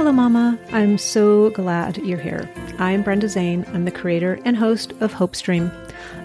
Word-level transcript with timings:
Hello, 0.00 0.12
Mama. 0.12 0.58
I'm 0.72 0.96
so 0.96 1.50
glad 1.50 1.98
you're 1.98 2.16
here. 2.16 2.48
I'm 2.78 3.02
Brenda 3.02 3.28
Zane. 3.28 3.66
I'm 3.74 3.84
the 3.84 3.90
creator 3.90 4.40
and 4.46 4.56
host 4.56 4.94
of 5.00 5.12
Hope 5.12 5.36
Stream, 5.36 5.70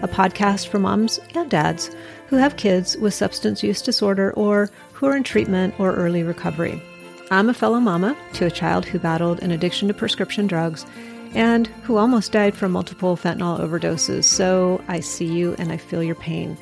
a 0.00 0.08
podcast 0.08 0.68
for 0.68 0.78
moms 0.78 1.20
and 1.34 1.50
dads 1.50 1.90
who 2.28 2.36
have 2.36 2.56
kids 2.56 2.96
with 2.96 3.12
substance 3.12 3.62
use 3.62 3.82
disorder 3.82 4.32
or 4.32 4.70
who 4.94 5.04
are 5.04 5.14
in 5.14 5.24
treatment 5.24 5.78
or 5.78 5.94
early 5.94 6.22
recovery. 6.22 6.82
I'm 7.30 7.50
a 7.50 7.54
fellow 7.54 7.78
mama 7.78 8.16
to 8.32 8.46
a 8.46 8.50
child 8.50 8.86
who 8.86 8.98
battled 8.98 9.42
an 9.42 9.50
addiction 9.50 9.88
to 9.88 9.94
prescription 9.94 10.46
drugs 10.46 10.86
and 11.34 11.66
who 11.82 11.98
almost 11.98 12.32
died 12.32 12.54
from 12.54 12.72
multiple 12.72 13.14
fentanyl 13.14 13.60
overdoses. 13.60 14.24
So 14.24 14.82
I 14.88 15.00
see 15.00 15.26
you 15.26 15.54
and 15.58 15.70
I 15.70 15.76
feel 15.76 16.02
your 16.02 16.14
pain. 16.14 16.56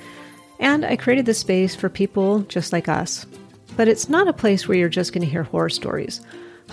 And 0.58 0.84
I 0.84 0.96
created 0.96 1.26
this 1.26 1.38
space 1.38 1.76
for 1.76 1.88
people 1.88 2.40
just 2.40 2.72
like 2.72 2.89
us. 2.89 3.25
But 3.76 3.86
it's 3.86 4.08
not 4.08 4.26
a 4.26 4.32
place 4.32 4.67
where 4.67 4.76
you're 4.76 4.89
just 4.89 5.12
going 5.12 5.25
to 5.25 5.31
hear 5.31 5.44
horror 5.44 5.71
stories. 5.71 6.21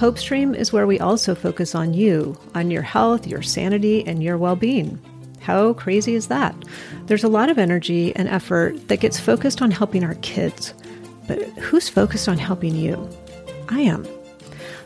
Hope 0.02 0.18
Stream 0.18 0.56
is 0.56 0.74
where 0.74 0.88
we 0.88 1.00
also 1.00 1.36
focus 1.36 1.76
on 1.76 1.94
you, 1.94 2.36
on 2.56 2.72
your 2.72 2.82
health, 2.82 3.28
your 3.28 3.44
sanity, 3.44 4.04
and 4.08 4.24
your 4.24 4.36
well 4.36 4.56
being. 4.56 5.00
How 5.42 5.74
crazy 5.74 6.16
is 6.16 6.28
that? 6.28 6.56
There's 7.06 7.24
a 7.24 7.28
lot 7.28 7.52
of 7.52 7.60
energy 7.60 8.12
and 8.16 8.28
effort 8.28 8.88
that 8.88 9.00
gets 9.00 9.20
focused 9.20 9.62
on 9.62 9.70
helping 9.70 10.04
our 10.04 10.16
kids. 10.16 10.74
But 11.28 11.44
who's 11.60 11.88
focused 11.88 12.28
on 12.28 12.40
helping 12.40 12.76
you? 12.76 13.08
I 13.70 13.82
am. 13.82 14.08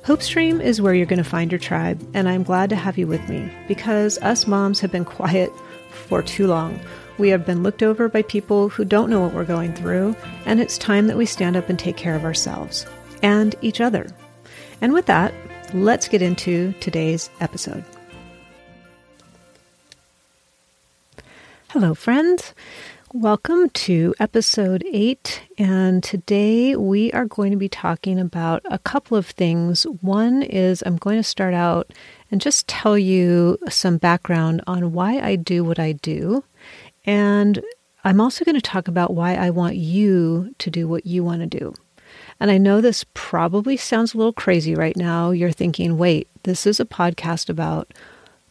Hope 0.04 0.22
Stream 0.22 0.60
is 0.60 0.82
where 0.82 0.94
you're 0.94 1.06
going 1.06 1.24
to 1.24 1.30
find 1.30 1.50
your 1.50 1.60
tribe, 1.60 2.06
and 2.14 2.28
I'm 2.28 2.44
glad 2.44 2.70
to 2.72 2.76
have 2.76 2.98
you 2.98 3.08
with 3.08 3.26
me 3.30 3.50
because 3.70 4.18
us 4.18 4.46
moms 4.46 4.82
have 4.82 4.92
been 4.92 5.06
quiet 5.20 5.50
for 5.92 6.24
too 6.24 6.46
long. 6.46 6.78
We 7.18 7.30
have 7.30 7.46
been 7.46 7.64
looked 7.64 7.84
over 7.84 8.10
by 8.10 8.24
people 8.24 8.68
who 8.68 8.84
don't 8.84 9.10
know 9.10 9.22
what 9.22 9.34
we're 9.34 9.46
going 9.46 9.76
through, 9.76 10.14
and 10.46 10.60
it's 10.60 10.78
time 10.78 11.08
that 11.08 11.16
we 11.16 11.26
stand 11.26 11.56
up 11.56 11.70
and 11.70 11.80
take 11.80 11.96
care 11.96 12.16
of 12.16 12.26
ourselves 12.26 12.86
and 13.24 13.56
each 13.62 13.80
other. 13.80 14.10
And 14.86 14.94
with 14.94 15.08
that, 15.08 15.34
let's 15.74 16.08
get 16.08 16.22
into 16.22 16.72
today's 16.74 17.32
episode. 17.40 17.84
Hello, 21.70 21.96
friends. 21.96 22.54
Welcome 23.12 23.72
to 23.72 24.14
episode 24.20 24.84
eight. 24.86 25.42
And 25.58 26.04
today 26.04 26.76
we 26.76 27.12
are 27.14 27.26
going 27.26 27.50
to 27.50 27.58
be 27.58 27.68
talking 27.68 28.20
about 28.20 28.62
a 28.66 28.78
couple 28.78 29.18
of 29.18 29.26
things. 29.26 29.88
One 30.02 30.44
is 30.44 30.84
I'm 30.86 30.98
going 30.98 31.18
to 31.18 31.24
start 31.24 31.56
out 31.56 31.92
and 32.30 32.40
just 32.40 32.68
tell 32.68 32.96
you 32.96 33.58
some 33.68 33.98
background 33.98 34.62
on 34.68 34.94
why 34.94 35.18
I 35.18 35.36
do 35.36 35.64
what 35.64 35.80
I 35.80 35.94
do. 35.94 36.44
And 37.08 37.60
I'm 38.04 38.22
also 38.22 38.46
going 38.46 38.54
to 38.54 38.62
talk 38.62 38.88
about 38.88 39.16
why 39.16 39.34
I 39.34 39.50
want 39.50 39.78
you 39.78 40.54
to 40.60 40.70
do 40.70 40.88
what 40.88 41.08
you 41.08 41.24
want 41.24 41.42
to 41.42 41.48
do. 41.48 41.74
And 42.40 42.52
I 42.52 42.58
know 42.58 42.82
this 42.82 43.06
probably 43.14 43.78
sounds 43.78 44.14
a 44.14 44.18
little 44.18 44.34
crazy 44.34 44.76
right 44.76 44.98
now. 44.98 45.32
You're 45.32 45.52
thinking, 45.52 45.98
wait, 45.98 46.28
this 46.44 46.68
is 46.68 46.80
a 46.80 46.86
podcast 46.86 47.50
about 47.50 47.94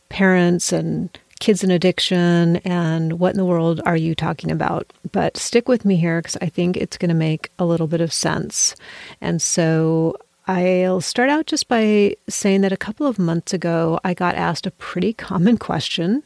parents 0.09 0.73
and 0.73 1.17
kids 1.41 1.63
and 1.63 1.73
addiction 1.73 2.57
and 2.59 3.19
what 3.19 3.33
in 3.33 3.37
the 3.37 3.45
world 3.45 3.81
are 3.85 3.97
you 3.97 4.15
talking 4.15 4.51
about? 4.51 4.91
But 5.13 5.37
stick 5.37 5.69
with 5.69 5.85
me 5.85 5.97
here 5.97 6.21
because 6.21 6.39
I 6.41 6.47
think 6.47 6.77
it's 6.77 6.97
going 6.97 7.11
to 7.11 7.15
make 7.15 7.51
a 7.59 7.65
little 7.65 7.87
bit 7.87 8.01
of 8.01 8.13
sense. 8.13 8.75
And 9.21 9.43
so 9.43 10.17
I'll 10.47 11.01
start 11.01 11.31
out 11.31 11.47
just 11.47 11.69
by 11.69 12.17
saying 12.29 12.61
that 12.63 12.73
a 12.73 12.79
couple 12.79 13.07
of 13.07 13.19
months 13.19 13.53
ago, 13.53 13.99
I 14.05 14.15
got 14.15 14.35
asked 14.35 14.67
a 14.67 14.71
pretty 14.71 15.13
common 15.13 15.59
question, 15.69 16.23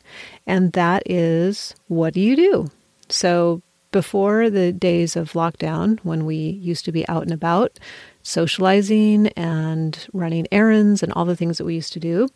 and 0.47 0.73
that 0.73 1.03
is, 1.11 1.75
What 1.89 2.15
do 2.15 2.21
you 2.21 2.37
do? 2.37 2.71
So 3.09 3.63
before 3.91 4.51
the 4.51 4.73
days 4.73 5.17
of 5.17 5.33
lockdown, 5.33 5.99
when 6.03 6.25
we 6.27 6.37
used 6.37 6.85
to 6.85 6.93
be 6.93 7.09
out 7.09 7.23
and 7.23 7.33
about, 7.33 7.79
socializing 8.23 9.29
and 9.29 10.07
running 10.13 10.47
errands 10.53 11.03
and 11.03 11.13
all 11.15 11.25
the 11.25 11.37
things 11.37 11.59
that 11.59 11.65
we 11.65 11.75
used 11.75 11.93
to 11.95 12.01
do, 12.01 12.29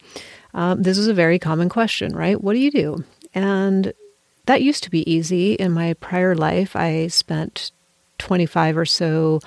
um, 0.55 0.83
this 0.83 0.99
is 0.99 1.09
a 1.09 1.15
very 1.15 1.39
common 1.39 1.69
question, 1.69 2.17
right? 2.17 2.43
What 2.43 2.55
do 2.55 2.59
you 2.59 2.71
do? 2.71 3.05
And 3.35 3.93
that 4.47 4.63
used 4.63 4.83
to 4.85 4.91
be 4.91 5.11
easy. 5.11 5.55
In 5.55 5.73
my 5.73 5.95
prior 5.95 6.35
life, 6.35 6.75
I 6.75 7.09
spent 7.09 7.71
25 8.19 8.79
or 8.79 8.87
so 8.87 9.41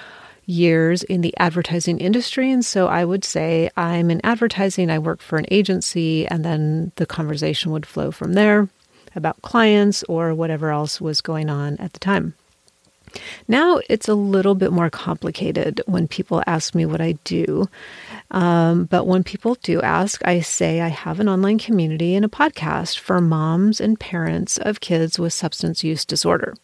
years 0.46 1.02
in 1.02 1.22
the 1.22 1.36
advertising 1.38 2.00
industry. 2.00 2.52
And 2.52 2.64
so 2.64 2.88
I 2.88 3.04
would 3.04 3.24
say 3.24 3.70
I'm 3.76 4.12
in 4.12 4.22
advertising, 4.24 4.92
I 4.92 5.00
work 5.00 5.22
for 5.22 5.38
an 5.40 5.48
agency, 5.50 6.28
and 6.28 6.46
then 6.46 6.92
the 6.98 7.06
conversation 7.08 7.72
would 7.72 7.86
flow 7.86 8.12
from 8.12 8.34
there 8.34 8.70
about 9.16 9.42
clients 9.42 10.04
or 10.04 10.34
whatever 10.34 10.70
else 10.70 11.00
was 11.00 11.22
going 11.22 11.50
on 11.50 11.78
at 11.78 11.94
the 11.94 12.00
time. 12.00 12.34
Now 13.48 13.80
it's 13.90 14.08
a 14.08 14.16
little 14.16 14.56
bit 14.56 14.72
more 14.72 14.90
complicated 14.90 15.82
when 15.86 16.08
people 16.08 16.44
ask 16.48 16.76
me 16.76 16.86
what 16.86 17.02
I 17.02 17.14
do. 17.24 17.70
Um, 18.32 18.86
but 18.86 19.06
when 19.06 19.24
people 19.24 19.56
do 19.64 19.82
ask, 19.82 20.26
I 20.26 20.42
say 20.42 20.82
I 20.82 20.90
have 20.90 21.20
an 21.20 21.30
online 21.30 21.60
community 21.60 22.16
and 22.16 22.26
a 22.26 22.30
podcast 22.30 23.00
for 23.00 23.22
moms 23.22 23.80
and 23.80 24.00
parents 24.00 24.58
of 24.58 24.82
kids 24.82 25.18
with 25.20 25.34
substance 25.34 25.84
use 25.84 26.06
disorder. 26.06 26.56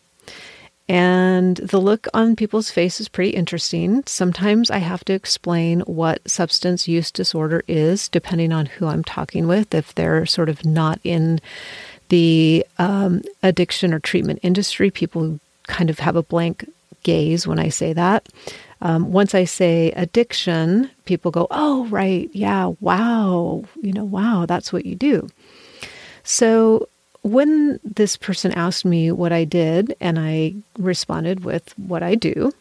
And 0.90 1.56
the 1.58 1.80
look 1.80 2.08
on 2.14 2.36
people's 2.36 2.70
face 2.70 3.00
is 3.00 3.08
pretty 3.08 3.30
interesting. 3.30 4.04
Sometimes 4.08 4.70
I 4.70 4.80
have 4.80 5.06
to 5.06 5.14
explain 5.14 5.82
what 5.82 6.30
substance 6.30 6.86
use 6.86 7.12
disorder 7.12 7.64
is, 7.66 8.10
depending 8.10 8.52
on 8.52 8.66
who 8.66 8.88
I'm 8.88 9.04
talking 9.04 9.48
with, 9.48 9.74
if 9.74 9.96
they're 9.96 10.26
sort 10.26 10.50
of 10.50 10.66
not 10.66 11.00
in 11.06 11.40
the 12.12 12.66
um, 12.78 13.22
addiction 13.42 13.94
or 13.94 14.00
treatment 14.00 14.40
industry, 14.44 14.92
people 14.92 15.40
kind 15.68 15.90
of 15.90 15.98
have 16.00 16.18
a 16.18 16.24
blank 16.24 16.70
gaze 17.04 17.48
when 17.48 17.58
I 17.58 17.70
say 17.70 17.94
that. 17.94 18.28
Um, 18.82 19.14
once 19.14 19.34
I 19.34 19.46
say 19.46 19.92
addiction, 19.92 20.92
people 21.06 21.32
go, 21.32 21.48
oh, 21.52 21.86
right, 21.86 22.30
yeah, 22.34 22.74
wow, 22.82 23.64
you 23.82 23.94
know, 23.94 24.04
wow, 24.04 24.46
that's 24.46 24.74
what 24.74 24.86
you 24.86 24.96
do. 24.96 25.30
So 26.24 26.90
when 27.22 27.80
this 27.84 28.18
person 28.18 28.52
asked 28.52 28.84
me 28.84 29.10
what 29.12 29.32
I 29.32 29.46
did, 29.46 29.96
and 30.02 30.20
I 30.20 30.56
responded 30.78 31.46
with 31.46 31.74
what 31.80 32.04
I 32.04 32.16
do, 32.16 32.52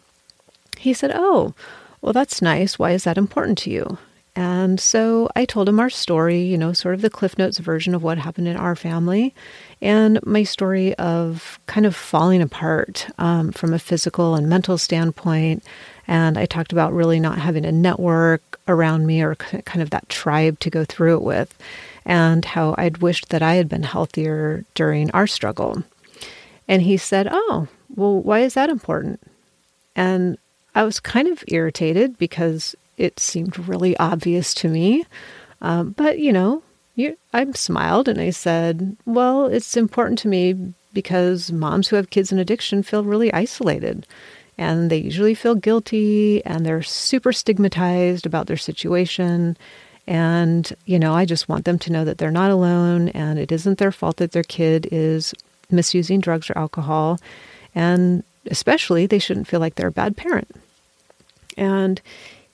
he 0.78 0.94
said, 0.94 1.10
oh, 1.12 1.54
well, 2.02 2.12
that's 2.12 2.40
nice. 2.40 2.78
Why 2.78 2.92
is 2.92 3.02
that 3.02 3.18
important 3.18 3.58
to 3.58 3.70
you? 3.70 3.98
And 4.36 4.78
so 4.78 5.28
I 5.34 5.44
told 5.44 5.68
him 5.68 5.80
our 5.80 5.90
story, 5.90 6.40
you 6.42 6.56
know, 6.56 6.72
sort 6.72 6.94
of 6.94 7.02
the 7.02 7.10
Cliff 7.10 7.36
Notes 7.36 7.58
version 7.58 7.94
of 7.94 8.02
what 8.02 8.18
happened 8.18 8.46
in 8.46 8.56
our 8.56 8.76
family 8.76 9.34
and 9.82 10.24
my 10.24 10.44
story 10.44 10.94
of 10.94 11.58
kind 11.66 11.84
of 11.84 11.96
falling 11.96 12.40
apart 12.40 13.08
um, 13.18 13.50
from 13.52 13.74
a 13.74 13.78
physical 13.78 14.34
and 14.36 14.48
mental 14.48 14.78
standpoint. 14.78 15.64
And 16.06 16.38
I 16.38 16.46
talked 16.46 16.72
about 16.72 16.92
really 16.92 17.18
not 17.18 17.38
having 17.38 17.64
a 17.64 17.72
network 17.72 18.60
around 18.68 19.06
me 19.06 19.22
or 19.22 19.34
kind 19.34 19.82
of 19.82 19.90
that 19.90 20.08
tribe 20.08 20.60
to 20.60 20.70
go 20.70 20.84
through 20.84 21.16
it 21.16 21.22
with, 21.22 21.56
and 22.04 22.44
how 22.44 22.74
I'd 22.78 22.98
wished 22.98 23.30
that 23.30 23.42
I 23.42 23.54
had 23.54 23.68
been 23.68 23.82
healthier 23.82 24.64
during 24.74 25.10
our 25.10 25.26
struggle. 25.26 25.82
And 26.68 26.82
he 26.82 26.96
said, 26.96 27.28
Oh, 27.30 27.68
well, 27.94 28.20
why 28.20 28.40
is 28.40 28.54
that 28.54 28.70
important? 28.70 29.20
And 29.96 30.38
I 30.74 30.84
was 30.84 31.00
kind 31.00 31.26
of 31.28 31.42
irritated 31.48 32.16
because 32.18 32.76
it 33.00 33.18
seemed 33.18 33.58
really 33.58 33.96
obvious 33.96 34.52
to 34.54 34.68
me. 34.68 35.04
Um, 35.62 35.90
but, 35.90 36.18
you 36.18 36.32
know, 36.32 36.62
you, 36.94 37.16
I 37.32 37.50
smiled 37.52 38.08
and 38.08 38.20
I 38.20 38.30
said, 38.30 38.96
Well, 39.06 39.46
it's 39.46 39.76
important 39.76 40.18
to 40.20 40.28
me 40.28 40.74
because 40.92 41.50
moms 41.50 41.88
who 41.88 41.96
have 41.96 42.10
kids 42.10 42.30
in 42.30 42.38
addiction 42.38 42.82
feel 42.82 43.04
really 43.04 43.32
isolated. 43.32 44.06
And 44.58 44.90
they 44.90 44.98
usually 44.98 45.34
feel 45.34 45.54
guilty 45.54 46.44
and 46.44 46.66
they're 46.66 46.82
super 46.82 47.32
stigmatized 47.32 48.26
about 48.26 48.46
their 48.46 48.58
situation. 48.58 49.56
And, 50.06 50.70
you 50.84 50.98
know, 50.98 51.14
I 51.14 51.24
just 51.24 51.48
want 51.48 51.64
them 51.64 51.78
to 51.78 51.92
know 51.92 52.04
that 52.04 52.18
they're 52.18 52.30
not 52.30 52.50
alone 52.50 53.08
and 53.10 53.38
it 53.38 53.50
isn't 53.50 53.78
their 53.78 53.92
fault 53.92 54.18
that 54.18 54.32
their 54.32 54.42
kid 54.42 54.86
is 54.92 55.32
misusing 55.70 56.20
drugs 56.20 56.50
or 56.50 56.58
alcohol. 56.58 57.18
And 57.74 58.24
especially, 58.46 59.06
they 59.06 59.18
shouldn't 59.18 59.48
feel 59.48 59.60
like 59.60 59.76
they're 59.76 59.86
a 59.88 59.92
bad 59.92 60.16
parent. 60.18 60.48
And 61.56 62.02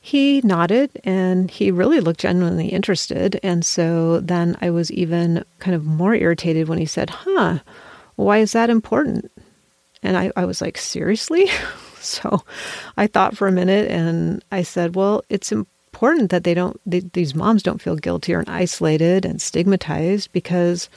he 0.07 0.41
nodded 0.45 0.89
and 1.03 1.51
he 1.51 1.73
really 1.73 1.99
looked 1.99 2.21
genuinely 2.21 2.69
interested. 2.69 3.41
And 3.43 3.65
so 3.67 4.21
then 4.21 4.57
I 4.61 4.71
was 4.71 4.93
even 4.93 5.45
kind 5.59 5.75
of 5.75 5.85
more 5.85 6.15
irritated 6.15 6.69
when 6.69 6.79
he 6.79 6.87
said, 6.87 7.11
Huh, 7.11 7.59
why 8.15 8.39
is 8.39 8.53
that 8.53 8.71
important? 8.71 9.33
And 10.05 10.17
I, 10.17 10.31
I 10.37 10.45
was 10.45 10.61
like, 10.61 10.79
Seriously? 10.79 11.51
so 11.99 12.45
I 12.97 13.09
thought 13.09 13.37
for 13.37 13.49
a 13.49 13.53
minute 13.53 13.91
and 13.91 14.45
I 14.53 14.63
said, 14.63 14.95
Well, 14.95 15.25
it's 15.29 15.51
important 15.51 16.31
that 16.31 16.45
they 16.45 16.55
don't, 16.55 16.81
they, 16.87 17.01
these 17.01 17.35
moms 17.35 17.65
don't 17.65 17.83
feel 17.83 17.97
guilty 17.97 18.33
or 18.33 18.45
isolated 18.47 19.25
and 19.25 19.43
stigmatized 19.43 20.31
because 20.31 20.89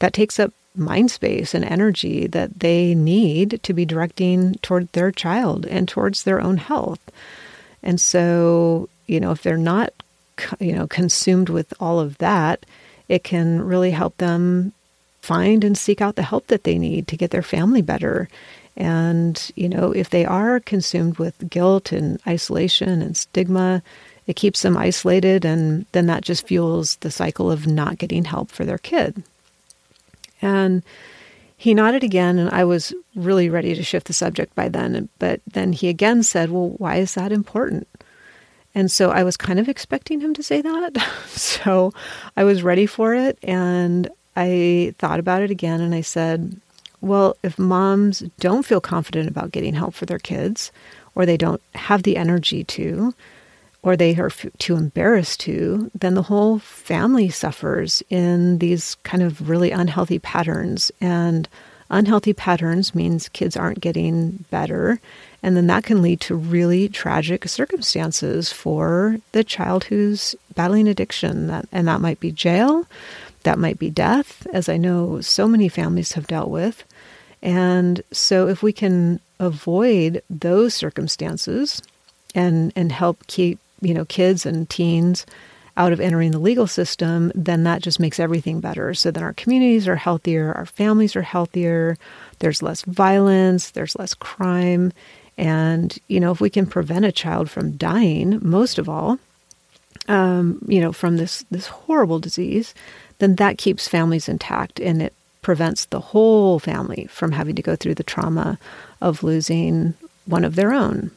that 0.00 0.12
takes 0.12 0.38
up 0.38 0.52
mind 0.74 1.10
space 1.10 1.54
and 1.54 1.64
energy 1.64 2.26
that 2.26 2.60
they 2.60 2.94
need 2.94 3.60
to 3.62 3.72
be 3.72 3.86
directing 3.86 4.56
toward 4.56 4.92
their 4.92 5.10
child 5.10 5.64
and 5.64 5.88
towards 5.88 6.24
their 6.24 6.38
own 6.38 6.58
health. 6.58 7.00
And 7.86 8.00
so, 8.00 8.88
you 9.06 9.20
know, 9.20 9.30
if 9.30 9.42
they're 9.42 9.56
not, 9.56 9.92
you 10.58 10.72
know, 10.72 10.88
consumed 10.88 11.48
with 11.48 11.72
all 11.78 12.00
of 12.00 12.18
that, 12.18 12.66
it 13.08 13.22
can 13.22 13.64
really 13.64 13.92
help 13.92 14.16
them 14.16 14.72
find 15.22 15.62
and 15.62 15.78
seek 15.78 16.00
out 16.00 16.16
the 16.16 16.22
help 16.22 16.48
that 16.48 16.64
they 16.64 16.78
need 16.78 17.06
to 17.06 17.16
get 17.16 17.30
their 17.30 17.42
family 17.42 17.82
better. 17.82 18.28
And, 18.76 19.50
you 19.54 19.68
know, 19.68 19.92
if 19.92 20.10
they 20.10 20.24
are 20.24 20.58
consumed 20.58 21.18
with 21.18 21.48
guilt 21.48 21.92
and 21.92 22.20
isolation 22.26 23.00
and 23.00 23.16
stigma, 23.16 23.82
it 24.26 24.34
keeps 24.34 24.62
them 24.62 24.76
isolated, 24.76 25.44
and 25.44 25.86
then 25.92 26.06
that 26.06 26.24
just 26.24 26.48
fuels 26.48 26.96
the 26.96 27.12
cycle 27.12 27.52
of 27.52 27.68
not 27.68 27.98
getting 27.98 28.24
help 28.24 28.50
for 28.50 28.64
their 28.64 28.78
kid. 28.78 29.22
And 30.42 30.82
he 31.56 31.74
nodded 31.74 32.04
again, 32.04 32.38
and 32.38 32.50
I 32.50 32.64
was 32.64 32.92
really 33.14 33.48
ready 33.48 33.74
to 33.74 33.82
shift 33.82 34.06
the 34.06 34.12
subject 34.12 34.54
by 34.54 34.68
then. 34.68 35.08
But 35.18 35.40
then 35.46 35.72
he 35.72 35.88
again 35.88 36.22
said, 36.22 36.50
Well, 36.50 36.70
why 36.78 36.96
is 36.96 37.14
that 37.14 37.32
important? 37.32 37.88
And 38.74 38.90
so 38.90 39.10
I 39.10 39.24
was 39.24 39.38
kind 39.38 39.58
of 39.58 39.68
expecting 39.68 40.20
him 40.20 40.34
to 40.34 40.42
say 40.42 40.60
that. 40.60 41.02
so 41.28 41.92
I 42.36 42.44
was 42.44 42.62
ready 42.62 42.84
for 42.84 43.14
it. 43.14 43.38
And 43.42 44.08
I 44.36 44.94
thought 44.98 45.18
about 45.18 45.40
it 45.40 45.50
again 45.50 45.80
and 45.80 45.94
I 45.94 46.02
said, 46.02 46.60
well, 47.00 47.36
if 47.42 47.58
moms 47.58 48.20
don't 48.40 48.66
feel 48.66 48.80
confident 48.80 49.28
about 49.28 49.52
getting 49.52 49.74
help 49.74 49.94
for 49.94 50.06
their 50.06 50.18
kids, 50.18 50.72
or 51.14 51.24
they 51.24 51.36
don't 51.36 51.62
have 51.74 52.02
the 52.02 52.16
energy 52.16 52.64
to, 52.64 53.14
or 53.86 53.96
they 53.96 54.16
are 54.16 54.26
f- 54.26 54.46
too 54.58 54.74
embarrassed 54.74 55.38
to, 55.38 55.88
then 55.94 56.14
the 56.14 56.22
whole 56.22 56.58
family 56.58 57.28
suffers 57.28 58.02
in 58.10 58.58
these 58.58 58.96
kind 59.04 59.22
of 59.22 59.48
really 59.48 59.70
unhealthy 59.70 60.18
patterns. 60.18 60.90
And 61.00 61.48
unhealthy 61.88 62.32
patterns 62.32 62.96
means 62.96 63.28
kids 63.28 63.56
aren't 63.56 63.80
getting 63.80 64.44
better. 64.50 64.98
And 65.40 65.56
then 65.56 65.68
that 65.68 65.84
can 65.84 66.02
lead 66.02 66.20
to 66.22 66.34
really 66.34 66.88
tragic 66.88 67.46
circumstances 67.46 68.50
for 68.50 69.18
the 69.30 69.44
child 69.44 69.84
who's 69.84 70.34
battling 70.56 70.88
addiction. 70.88 71.48
And 71.70 71.86
that 71.86 72.00
might 72.00 72.18
be 72.18 72.32
jail, 72.32 72.88
that 73.44 73.56
might 73.56 73.78
be 73.78 73.88
death, 73.88 74.48
as 74.52 74.68
I 74.68 74.78
know 74.78 75.20
so 75.20 75.46
many 75.46 75.68
families 75.68 76.14
have 76.14 76.26
dealt 76.26 76.50
with. 76.50 76.82
And 77.40 78.02
so 78.10 78.48
if 78.48 78.64
we 78.64 78.72
can 78.72 79.20
avoid 79.38 80.22
those 80.28 80.74
circumstances 80.74 81.80
and 82.34 82.72
and 82.74 82.90
help 82.90 83.24
keep, 83.28 83.60
you 83.80 83.94
know, 83.94 84.04
kids 84.04 84.46
and 84.46 84.68
teens 84.68 85.26
out 85.76 85.92
of 85.92 86.00
entering 86.00 86.30
the 86.30 86.38
legal 86.38 86.66
system, 86.66 87.30
then 87.34 87.64
that 87.64 87.82
just 87.82 88.00
makes 88.00 88.18
everything 88.18 88.60
better. 88.60 88.94
So 88.94 89.10
then 89.10 89.22
our 89.22 89.34
communities 89.34 89.86
are 89.86 89.96
healthier, 89.96 90.52
our 90.54 90.66
families 90.66 91.14
are 91.16 91.22
healthier, 91.22 91.98
there's 92.38 92.62
less 92.62 92.82
violence, 92.82 93.70
there's 93.70 93.96
less 93.96 94.14
crime. 94.14 94.92
And, 95.36 95.96
you 96.08 96.18
know, 96.18 96.32
if 96.32 96.40
we 96.40 96.48
can 96.48 96.66
prevent 96.66 97.04
a 97.04 97.12
child 97.12 97.50
from 97.50 97.76
dying, 97.76 98.38
most 98.42 98.78
of 98.78 98.88
all, 98.88 99.18
um, 100.08 100.64
you 100.66 100.80
know, 100.80 100.92
from 100.92 101.16
this 101.18 101.44
this 101.50 101.66
horrible 101.66 102.20
disease, 102.20 102.74
then 103.18 103.36
that 103.36 103.58
keeps 103.58 103.88
families 103.88 104.28
intact 104.28 104.80
and 104.80 105.02
it 105.02 105.12
prevents 105.42 105.86
the 105.86 106.00
whole 106.00 106.58
family 106.58 107.06
from 107.10 107.32
having 107.32 107.54
to 107.54 107.62
go 107.62 107.76
through 107.76 107.94
the 107.94 108.02
trauma 108.02 108.58
of 109.00 109.22
losing 109.22 109.94
one 110.24 110.44
of 110.44 110.54
their 110.54 110.72
own. 110.72 111.10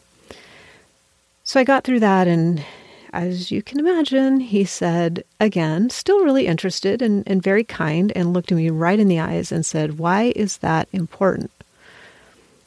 So 1.49 1.59
I 1.59 1.63
got 1.63 1.83
through 1.83 2.01
that, 2.01 2.27
and 2.27 2.63
as 3.11 3.49
you 3.49 3.63
can 3.63 3.79
imagine, 3.79 4.39
he 4.39 4.65
said 4.65 5.23
again, 5.39 5.89
still 5.89 6.23
really 6.23 6.45
interested 6.45 7.01
and, 7.01 7.23
and 7.25 7.41
very 7.41 7.63
kind, 7.63 8.11
and 8.15 8.33
looked 8.33 8.51
at 8.51 8.55
me 8.55 8.69
right 8.69 8.99
in 8.99 9.07
the 9.07 9.19
eyes 9.19 9.51
and 9.51 9.65
said, 9.65 9.97
Why 9.97 10.31
is 10.35 10.57
that 10.57 10.87
important? 10.93 11.49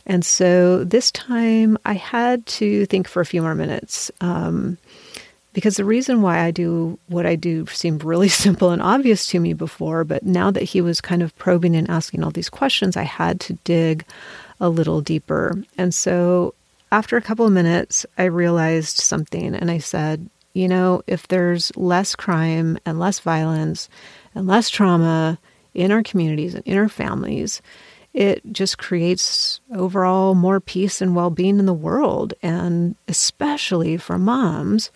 And 0.05 0.25
so 0.25 0.83
this 0.83 1.13
time 1.13 1.79
I 1.85 1.93
had 1.93 2.45
to 2.59 2.85
think 2.87 3.07
for 3.07 3.21
a 3.21 3.25
few 3.25 3.41
more 3.41 3.55
minutes. 3.55 4.11
Um, 4.21 4.79
because 5.53 5.77
the 5.77 5.85
reason 5.85 6.21
why 6.21 6.41
I 6.41 6.51
do 6.51 6.99
what 7.07 7.25
I 7.25 7.37
do 7.37 7.67
seemed 7.67 8.03
really 8.03 8.29
simple 8.45 8.71
and 8.71 8.83
obvious 8.83 9.29
to 9.29 9.39
me 9.39 9.53
before, 9.53 10.03
but 10.03 10.25
now 10.25 10.51
that 10.51 10.65
he 10.65 10.81
was 10.81 11.01
kind 11.01 11.23
of 11.23 11.39
probing 11.39 11.77
and 11.77 11.89
asking 11.89 12.25
all 12.25 12.33
these 12.33 12.51
questions, 12.51 12.97
I 12.97 13.05
had 13.05 13.39
to 13.43 13.53
dig 13.63 14.05
a 14.59 14.69
little 14.69 15.01
deeper. 15.01 15.63
And 15.79 15.95
so 15.95 16.55
after 16.93 17.17
a 17.17 17.23
couple 17.23 17.47
of 17.47 17.53
minutes, 17.53 18.07
I 18.19 18.25
realized 18.25 18.99
something 18.99 19.55
and 19.55 19.71
I 19.71 19.79
said, 19.79 20.29
you 20.53 20.69
know, 20.69 21.03
if 21.07 21.27
there's 21.27 21.75
less 21.75 22.15
crime 22.15 22.79
and 22.85 23.01
less 23.01 23.19
violence 23.19 23.89
and 24.35 24.47
less 24.47 24.69
trauma 24.69 25.39
in 25.73 25.91
our 25.91 26.03
communities 26.03 26.55
and 26.55 26.65
in 26.67 26.77
our 26.77 26.91
families, 26.91 27.63
it 28.13 28.43
just 28.53 28.77
creates 28.77 29.63
overall 29.75 30.35
more 30.35 30.61
peace 30.61 31.01
and 31.01 31.17
well 31.17 31.31
being 31.31 31.59
in 31.59 31.65
the 31.65 31.73
world. 31.73 32.35
And 32.43 32.95
especially 33.09 33.97
for 33.97 34.19
moms 34.19 34.91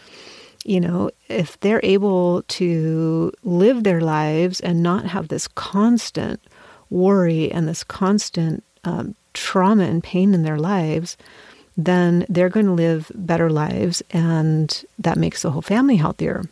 you 0.67 0.81
know, 0.81 1.11
if 1.29 1.59
they're 1.61 1.81
able 1.85 2.43
to 2.43 3.33
live 3.45 3.85
their 3.85 4.01
lives 4.01 4.59
and 4.59 4.83
not 4.83 5.07
have 5.07 5.29
this 5.29 5.47
constant 5.47 6.41
worry 6.91 7.53
and 7.53 7.69
this 7.69 7.85
constant 7.85 8.65
um, 8.83 9.15
trauma 9.33 9.85
and 9.85 10.03
pain 10.03 10.35
in 10.35 10.43
their 10.43 10.59
lives, 10.59 11.17
then 11.77 12.25
they're 12.29 12.49
going 12.49 12.67
to 12.67 12.73
live 12.73 13.11
better 13.15 13.51
lives 13.51 14.03
and 14.11 14.85
that 14.99 15.19
makes 15.19 15.43
the 15.43 15.51
whole 15.51 15.63
family 15.63 15.97
healthier. 15.97 16.45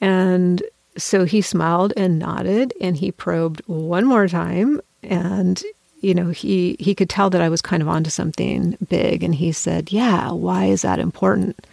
And 0.00 0.62
so 0.98 1.24
he 1.24 1.40
smiled 1.40 1.92
and 1.96 2.18
nodded 2.18 2.72
and 2.80 2.96
he 2.96 3.12
probed 3.12 3.62
one 3.66 4.04
more 4.04 4.28
time 4.28 4.80
and 5.02 5.62
you 6.00 6.14
know 6.14 6.28
he 6.28 6.76
he 6.78 6.94
could 6.94 7.08
tell 7.08 7.30
that 7.30 7.40
I 7.40 7.48
was 7.48 7.62
kind 7.62 7.82
of 7.82 7.88
onto 7.88 8.10
something 8.10 8.76
big 8.88 9.22
and 9.22 9.34
he 9.34 9.52
said, 9.52 9.92
"Yeah, 9.92 10.30
why 10.30 10.66
is 10.66 10.82
that 10.82 10.98
important?" 10.98 11.66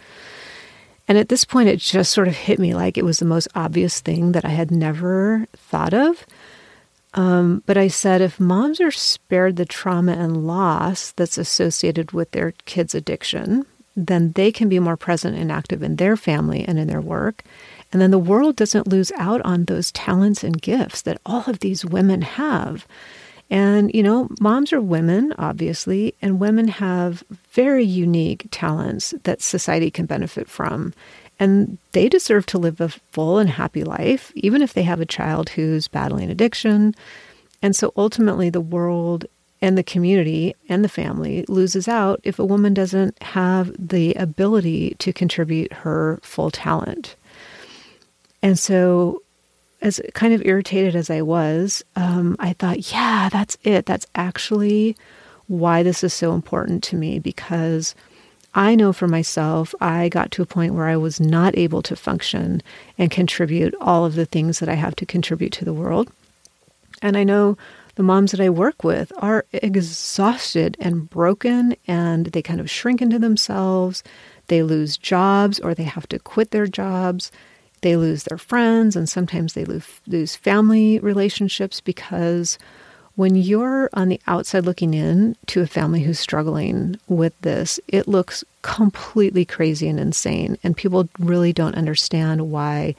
And 1.06 1.18
at 1.18 1.28
this 1.28 1.44
point, 1.44 1.68
it 1.68 1.78
just 1.80 2.12
sort 2.12 2.28
of 2.28 2.36
hit 2.36 2.58
me 2.58 2.74
like 2.74 2.96
it 2.96 3.04
was 3.04 3.18
the 3.18 3.26
most 3.26 3.48
obvious 3.54 4.00
thing 4.00 4.32
that 4.32 4.44
I 4.44 4.48
had 4.48 4.70
never 4.70 5.46
thought 5.54 5.92
of. 5.92 6.26
Um, 7.14 7.62
but 7.66 7.76
I 7.76 7.88
said, 7.88 8.20
if 8.20 8.40
moms 8.40 8.80
are 8.80 8.90
spared 8.90 9.56
the 9.56 9.64
trauma 9.64 10.12
and 10.12 10.46
loss 10.46 11.12
that's 11.12 11.38
associated 11.38 12.12
with 12.12 12.32
their 12.32 12.52
kids' 12.66 12.94
addiction, 12.94 13.64
then 13.96 14.32
they 14.32 14.50
can 14.50 14.68
be 14.68 14.80
more 14.80 14.96
present 14.96 15.36
and 15.36 15.52
active 15.52 15.82
in 15.82 15.96
their 15.96 16.16
family 16.16 16.64
and 16.64 16.78
in 16.78 16.88
their 16.88 17.00
work. 17.00 17.44
And 17.92 18.02
then 18.02 18.10
the 18.10 18.18
world 18.18 18.56
doesn't 18.56 18.88
lose 18.88 19.12
out 19.12 19.40
on 19.42 19.64
those 19.64 19.92
talents 19.92 20.42
and 20.42 20.60
gifts 20.60 21.02
that 21.02 21.20
all 21.24 21.44
of 21.46 21.60
these 21.60 21.84
women 21.84 22.22
have. 22.22 22.86
And, 23.50 23.94
you 23.94 24.02
know, 24.02 24.28
moms 24.40 24.72
are 24.72 24.80
women, 24.80 25.32
obviously, 25.38 26.14
and 26.20 26.40
women 26.40 26.66
have 26.66 27.22
very 27.52 27.84
unique 27.84 28.48
talents 28.50 29.14
that 29.22 29.42
society 29.42 29.92
can 29.92 30.06
benefit 30.06 30.48
from. 30.48 30.92
And 31.40 31.78
they 31.92 32.08
deserve 32.08 32.46
to 32.46 32.58
live 32.58 32.80
a 32.80 32.88
full 32.88 33.38
and 33.38 33.50
happy 33.50 33.84
life, 33.84 34.32
even 34.36 34.62
if 34.62 34.72
they 34.72 34.82
have 34.82 35.00
a 35.00 35.06
child 35.06 35.50
who's 35.50 35.88
battling 35.88 36.30
addiction. 36.30 36.94
And 37.60 37.74
so 37.74 37.92
ultimately, 37.96 38.50
the 38.50 38.60
world 38.60 39.26
and 39.60 39.78
the 39.78 39.82
community 39.82 40.54
and 40.68 40.84
the 40.84 40.88
family 40.88 41.44
loses 41.48 41.88
out 41.88 42.20
if 42.22 42.38
a 42.38 42.44
woman 42.44 42.74
doesn't 42.74 43.20
have 43.22 43.74
the 43.78 44.14
ability 44.14 44.94
to 44.98 45.12
contribute 45.12 45.72
her 45.72 46.20
full 46.22 46.50
talent. 46.50 47.16
And 48.42 48.58
so 48.58 49.22
as 49.80 50.00
kind 50.14 50.34
of 50.34 50.44
irritated 50.44 50.94
as 50.94 51.10
I 51.10 51.22
was, 51.22 51.84
um, 51.96 52.36
I 52.38 52.52
thought, 52.54 52.92
yeah, 52.92 53.28
that's 53.30 53.56
it. 53.64 53.86
That's 53.86 54.06
actually 54.14 54.96
why 55.46 55.82
this 55.82 56.02
is 56.02 56.14
so 56.14 56.32
important 56.32 56.82
to 56.84 56.96
me 56.96 57.18
because 57.18 57.94
I 58.54 58.74
know 58.74 58.92
for 58.92 59.08
myself, 59.08 59.74
I 59.80 60.08
got 60.08 60.30
to 60.32 60.42
a 60.42 60.46
point 60.46 60.74
where 60.74 60.86
I 60.86 60.96
was 60.96 61.20
not 61.20 61.56
able 61.58 61.82
to 61.82 61.96
function 61.96 62.62
and 62.98 63.10
contribute 63.10 63.74
all 63.80 64.04
of 64.04 64.14
the 64.14 64.26
things 64.26 64.60
that 64.60 64.68
I 64.68 64.74
have 64.74 64.94
to 64.96 65.06
contribute 65.06 65.52
to 65.54 65.64
the 65.64 65.74
world. 65.74 66.10
And 67.02 67.16
I 67.16 67.24
know 67.24 67.56
the 67.96 68.02
moms 68.02 68.30
that 68.30 68.40
I 68.40 68.50
work 68.50 68.84
with 68.84 69.12
are 69.18 69.44
exhausted 69.52 70.76
and 70.80 71.10
broken 71.10 71.76
and 71.86 72.26
they 72.26 72.42
kind 72.42 72.60
of 72.60 72.70
shrink 72.70 73.02
into 73.02 73.18
themselves. 73.18 74.02
They 74.46 74.62
lose 74.62 74.96
jobs 74.96 75.58
or 75.58 75.74
they 75.74 75.84
have 75.84 76.08
to 76.08 76.18
quit 76.18 76.50
their 76.50 76.66
jobs 76.66 77.32
they 77.84 77.96
lose 77.98 78.24
their 78.24 78.38
friends 78.38 78.96
and 78.96 79.06
sometimes 79.08 79.52
they 79.52 79.66
lose, 79.66 80.36
family 80.36 80.98
relationships 81.00 81.82
because 81.82 82.58
when 83.16 83.36
you're 83.36 83.88
on 83.92 84.08
the 84.08 84.20
outside 84.26 84.64
looking 84.64 84.94
in 84.94 85.36
to 85.46 85.60
a 85.60 85.66
family 85.66 86.02
who's 86.02 86.18
struggling 86.18 86.98
with 87.08 87.38
this, 87.42 87.78
it 87.88 88.08
looks 88.08 88.44
completely 88.62 89.44
crazy 89.44 89.88
and 89.88 90.00
insane. 90.00 90.58
And 90.64 90.76
people 90.76 91.08
really 91.18 91.52
don't 91.52 91.76
understand 91.76 92.50
why 92.50 92.94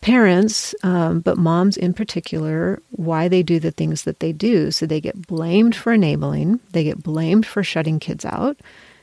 parents, 0.00 0.74
um, 0.82 1.20
but 1.20 1.36
moms 1.36 1.76
in 1.76 1.92
particular, 1.92 2.80
why 2.92 3.28
they 3.28 3.42
do 3.42 3.58
the 3.58 3.70
things 3.70 4.04
that 4.04 4.20
they 4.20 4.32
do. 4.32 4.70
So 4.70 4.86
they 4.86 5.00
get 5.00 5.26
blamed 5.26 5.74
for 5.74 5.92
enabling, 5.92 6.60
they 6.70 6.84
get 6.84 7.02
blamed 7.02 7.44
for 7.44 7.62
shutting 7.62 7.98
kids 7.98 8.24
out, 8.24 8.56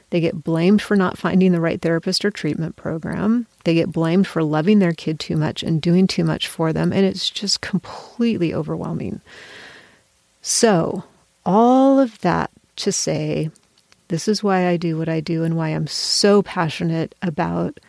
they 0.10 0.20
get 0.20 0.44
blamed 0.44 0.82
for 0.82 0.96
not 0.96 1.18
finding 1.18 1.52
the 1.52 1.60
right 1.60 1.82
therapist 1.82 2.24
or 2.24 2.32
treatment 2.32 2.76
program. 2.76 3.48
They 3.64 3.74
get 3.74 3.92
blamed 3.92 4.28
for 4.28 4.44
loving 4.44 4.78
their 4.78 4.94
kid 4.94 5.20
too 5.20 5.36
much 5.36 5.64
and 5.64 5.82
doing 5.82 6.06
too 6.06 6.24
much 6.24 6.48
for 6.48 6.72
them. 6.72 6.94
And 6.94 7.04
it's 7.04 7.30
just 7.30 7.62
completely 7.62 8.54
overwhelming. 8.54 9.22
So, 10.46 11.06
all 11.46 12.02
of 12.02 12.20
that 12.20 12.52
to 12.76 12.92
say, 12.92 13.50
this 14.10 14.28
is 14.28 14.44
why 14.44 14.68
I 14.68 14.76
do 14.76 14.98
what 14.98 15.08
I 15.08 15.22
do 15.22 15.44
and 15.44 15.56
why 15.56 15.70
I'm 15.70 15.88
so 15.88 16.42
passionate 16.44 17.16
about 17.22 17.80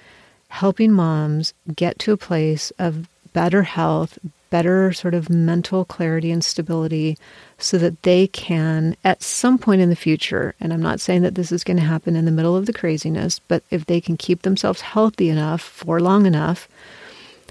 helping 0.48 0.92
moms 0.92 1.52
get 1.74 1.98
to 1.98 2.12
a 2.12 2.16
place 2.16 2.70
of 2.78 3.08
better 3.32 3.64
health, 3.64 4.20
better 4.50 4.92
sort 4.92 5.14
of 5.14 5.28
mental 5.28 5.84
clarity 5.84 6.30
and 6.30 6.44
stability 6.44 7.18
so 7.58 7.76
that 7.78 8.00
they 8.04 8.28
can, 8.28 8.96
at 9.02 9.20
some 9.20 9.58
point 9.58 9.80
in 9.80 9.90
the 9.90 9.96
future, 9.96 10.54
and 10.60 10.72
I'm 10.72 10.80
not 10.80 11.00
saying 11.00 11.22
that 11.22 11.34
this 11.34 11.50
is 11.50 11.64
going 11.64 11.78
to 11.78 11.82
happen 11.82 12.14
in 12.14 12.24
the 12.24 12.30
middle 12.30 12.56
of 12.56 12.66
the 12.66 12.72
craziness, 12.72 13.40
but 13.40 13.64
if 13.72 13.86
they 13.86 14.00
can 14.00 14.16
keep 14.16 14.42
themselves 14.42 14.80
healthy 14.80 15.28
enough 15.28 15.60
for 15.60 15.98
long 15.98 16.24
enough, 16.24 16.68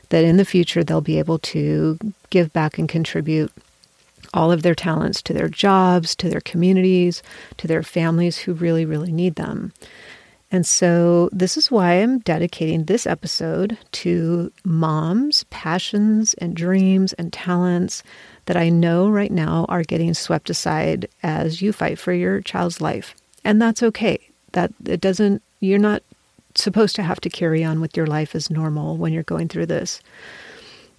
that 0.09 0.23
in 0.23 0.37
the 0.37 0.45
future 0.45 0.81
they'll 0.81 1.01
be 1.01 1.19
able 1.19 1.39
to 1.39 1.99
give 2.29 2.53
back 2.53 2.79
and 2.79 2.87
contribute 2.87 3.51
all 4.33 4.51
of 4.51 4.63
their 4.63 4.75
talents 4.75 5.21
to 5.23 5.33
their 5.33 5.49
jobs, 5.49 6.15
to 6.15 6.29
their 6.29 6.41
communities, 6.41 7.21
to 7.57 7.67
their 7.67 7.83
families 7.83 8.37
who 8.37 8.53
really, 8.53 8.85
really 8.85 9.11
need 9.11 9.35
them. 9.35 9.73
And 10.51 10.67
so, 10.67 11.29
this 11.31 11.57
is 11.57 11.71
why 11.71 11.93
I'm 11.93 12.19
dedicating 12.19 12.83
this 12.83 13.07
episode 13.07 13.75
to 13.93 14.51
moms' 14.63 15.45
passions 15.45 16.35
and 16.35 16.55
dreams 16.55 17.13
and 17.13 17.33
talents 17.33 18.03
that 18.45 18.55
I 18.55 18.69
know 18.69 19.09
right 19.09 19.31
now 19.31 19.65
are 19.67 19.81
getting 19.81 20.13
swept 20.13 20.51
aside 20.51 21.07
as 21.23 21.61
you 21.63 21.73
fight 21.73 21.97
for 21.97 22.13
your 22.13 22.39
child's 22.41 22.81
life. 22.81 23.15
And 23.43 23.59
that's 23.59 23.81
okay. 23.81 24.19
That 24.51 24.71
it 24.85 25.01
doesn't, 25.01 25.41
you're 25.59 25.79
not 25.79 26.03
supposed 26.55 26.95
to 26.97 27.03
have 27.03 27.19
to 27.21 27.29
carry 27.29 27.63
on 27.63 27.81
with 27.81 27.97
your 27.97 28.07
life 28.07 28.35
as 28.35 28.51
normal 28.51 28.97
when 28.97 29.11
you're 29.11 29.23
going 29.23 29.47
through 29.47 29.65
this. 29.65 30.01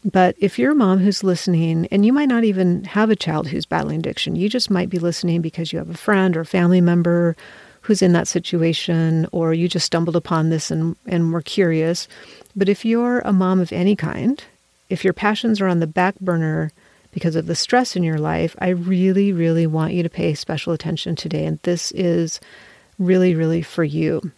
But 0.05 0.37
if 0.39 0.59
you're 0.59 0.73
a 0.73 0.77
mom 0.77 0.99
who's 0.99 1.25
listening, 1.25 1.89
and 1.91 2.05
you 2.05 2.13
might 2.13 2.29
not 2.29 2.45
even 2.45 2.85
have 2.85 3.09
a 3.09 3.17
child 3.17 3.49
who's 3.49 3.65
battling 3.65 4.01
addiction, 4.01 4.37
you 4.37 4.49
just 4.51 4.71
might 4.71 4.91
be 4.91 4.99
listening 4.99 5.41
because 5.41 5.73
you 5.73 5.79
have 5.79 5.89
a 5.89 5.97
friend 5.97 6.37
or 6.37 6.41
a 6.41 6.47
family 6.47 6.83
member 6.83 7.37
who's 7.81 8.03
in 8.03 8.13
that 8.13 8.29
situation, 8.29 9.27
or 9.33 9.53
you 9.53 9.69
just 9.69 9.87
stumbled 9.87 10.17
upon 10.17 10.49
this 10.49 10.71
and, 10.71 10.97
and 11.07 11.33
were 11.33 11.43
curious. 11.43 12.09
But 12.57 12.69
if 12.69 12.85
you're 12.85 13.21
a 13.21 13.33
mom 13.33 13.61
of 13.61 13.73
any 13.73 13.95
kind, 13.95 14.43
if 14.89 15.05
your 15.05 15.13
passions 15.13 15.61
are 15.61 15.67
on 15.69 15.81
the 15.81 15.87
back 15.87 16.19
burner 16.21 16.71
because 17.13 17.37
of 17.37 17.47
the 17.47 17.55
stress 17.55 17.95
in 17.95 18.03
your 18.03 18.19
life, 18.19 18.57
I 18.59 18.71
really, 18.71 19.33
really 19.33 19.67
want 19.67 19.93
you 19.93 20.03
to 20.03 20.09
pay 20.09 20.35
special 20.35 20.73
attention 20.73 21.15
today. 21.15 21.45
And 21.45 21.59
this 21.63 21.93
is 21.93 22.41
really, 22.99 23.35
really 23.35 23.63
for 23.63 23.85
you. 23.85 24.33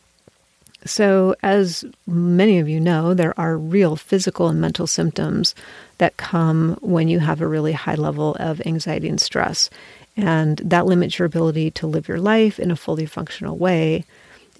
So, 0.86 1.34
as 1.42 1.84
many 2.06 2.58
of 2.58 2.68
you 2.68 2.80
know, 2.80 3.14
there 3.14 3.38
are 3.38 3.56
real 3.56 3.96
physical 3.96 4.48
and 4.48 4.60
mental 4.60 4.86
symptoms 4.86 5.54
that 5.98 6.16
come 6.16 6.78
when 6.80 7.08
you 7.08 7.18
have 7.20 7.40
a 7.40 7.46
really 7.46 7.72
high 7.72 7.94
level 7.94 8.36
of 8.38 8.62
anxiety 8.66 9.08
and 9.08 9.20
stress. 9.20 9.70
And 10.16 10.58
that 10.58 10.86
limits 10.86 11.18
your 11.18 11.26
ability 11.26 11.72
to 11.72 11.86
live 11.86 12.08
your 12.08 12.20
life 12.20 12.58
in 12.58 12.70
a 12.70 12.76
fully 12.76 13.06
functional 13.06 13.56
way. 13.58 14.04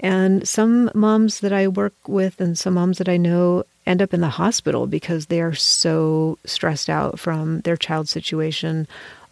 And 0.01 0.47
some 0.47 0.91
moms 0.95 1.41
that 1.41 1.53
I 1.53 1.69
work 1.69 1.95
with 2.07 2.41
and 2.41 2.59
some 2.59 2.75
moms 2.75 2.99
that 2.99 3.09
I 3.09 3.17
know 3.17 3.65
end 3.87 4.03
up 4.03 4.13
in 4.13 4.21
the 4.21 4.29
hospital 4.29 4.87
because 4.87 5.27
they 5.27 5.41
are 5.41 5.55
so 5.55 6.39
stressed 6.45 6.91
out 6.91 7.19
from 7.19 7.61
their 7.61 7.77
child 7.77 8.09
situation. 8.09 8.87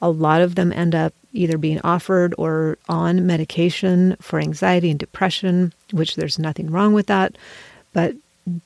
A 0.05 0.11
lot 0.11 0.43
of 0.43 0.55
them 0.55 0.73
end 0.73 0.95
up 0.95 1.13
either 1.33 1.59
being 1.59 1.81
offered 1.83 2.35
or 2.39 2.79
on 2.89 3.27
medication 3.27 4.17
for 4.21 4.39
anxiety 4.39 4.91
and 4.91 4.99
depression, 4.99 5.73
which 5.91 6.17
there's 6.17 6.39
nothing 6.39 6.71
wrong 6.71 6.93
with 6.93 7.07
that. 7.07 7.37
But 7.93 8.15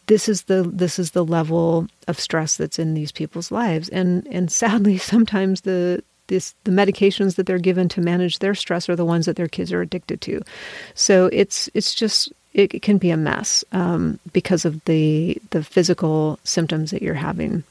this 0.07 0.29
is 0.29 0.43
the 0.43 0.63
this 0.63 0.99
is 0.99 1.13
the 1.13 1.25
level 1.25 1.87
of 2.09 2.19
stress 2.19 2.57
that's 2.57 2.81
in 2.81 2.95
these 2.95 3.13
people's 3.13 3.53
lives 3.53 3.89
and 3.91 4.27
and 4.27 4.51
sadly 4.51 4.99
sometimes 5.15 5.61
the 5.61 6.03
this 6.29 6.55
the 6.65 6.71
medications 6.71 7.35
that 7.35 7.47
they're 7.47 7.59
given 7.59 7.89
to 7.89 8.01
manage 8.01 8.39
their 8.39 8.55
stress 8.55 8.89
are 8.89 8.97
the 8.97 9.05
ones 9.05 9.27
that 9.27 9.37
their 9.37 9.49
kids 9.49 9.73
are 9.73 9.83
addicted 9.83 10.21
to. 10.23 10.41
So 10.95 11.29
it's 11.33 11.69
it's 11.75 11.95
just 11.95 12.33
it, 12.55 12.75
it 12.75 12.83
can 12.83 12.99
be 12.99 13.11
a 13.11 13.17
mess 13.17 13.65
um, 13.73 14.19
because 14.33 14.65
of 14.65 14.83
the 14.85 15.41
the 15.51 15.65
physical 15.65 16.39
symptoms 16.45 16.91
that 16.93 17.03
you're 17.03 17.15
having. 17.15 17.65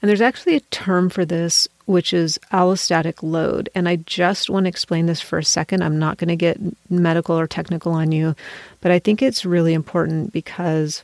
And 0.00 0.08
there's 0.08 0.20
actually 0.20 0.56
a 0.56 0.60
term 0.60 1.08
for 1.08 1.24
this, 1.24 1.68
which 1.86 2.12
is 2.12 2.38
allostatic 2.52 3.22
load. 3.22 3.68
And 3.74 3.88
I 3.88 3.96
just 3.96 4.50
want 4.50 4.64
to 4.64 4.68
explain 4.68 5.06
this 5.06 5.20
for 5.20 5.38
a 5.38 5.44
second. 5.44 5.82
I'm 5.82 5.98
not 5.98 6.18
going 6.18 6.28
to 6.28 6.36
get 6.36 6.58
medical 6.90 7.38
or 7.38 7.46
technical 7.46 7.92
on 7.92 8.12
you, 8.12 8.34
but 8.80 8.92
I 8.92 8.98
think 8.98 9.22
it's 9.22 9.44
really 9.44 9.74
important 9.74 10.32
because 10.32 11.02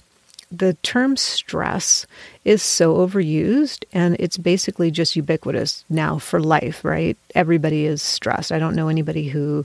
the 0.53 0.75
term 0.83 1.17
stress 1.17 2.07
is 2.45 2.63
so 2.63 2.97
overused 2.97 3.85
and 3.93 4.17
it's 4.19 4.37
basically 4.37 4.91
just 4.91 5.15
ubiquitous 5.15 5.85
now 5.89 6.19
for 6.19 6.41
life, 6.41 6.85
right? 6.85 7.17
Everybody 7.35 7.87
is 7.87 8.03
stressed. 8.03 8.51
I 8.51 8.59
don't 8.59 8.75
know 8.75 8.89
anybody 8.89 9.29
who 9.29 9.65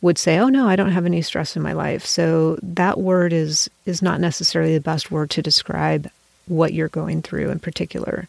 would 0.00 0.18
say, 0.18 0.38
"Oh 0.38 0.48
no, 0.48 0.66
I 0.66 0.74
don't 0.74 0.90
have 0.90 1.06
any 1.06 1.22
stress 1.22 1.54
in 1.54 1.62
my 1.62 1.74
life." 1.74 2.06
So 2.06 2.58
that 2.62 2.98
word 2.98 3.32
is 3.32 3.68
is 3.84 4.00
not 4.00 4.20
necessarily 4.20 4.74
the 4.74 4.80
best 4.80 5.10
word 5.10 5.30
to 5.30 5.42
describe 5.42 6.10
what 6.46 6.72
you're 6.72 6.88
going 6.88 7.22
through 7.22 7.50
in 7.50 7.58
particular. 7.58 8.28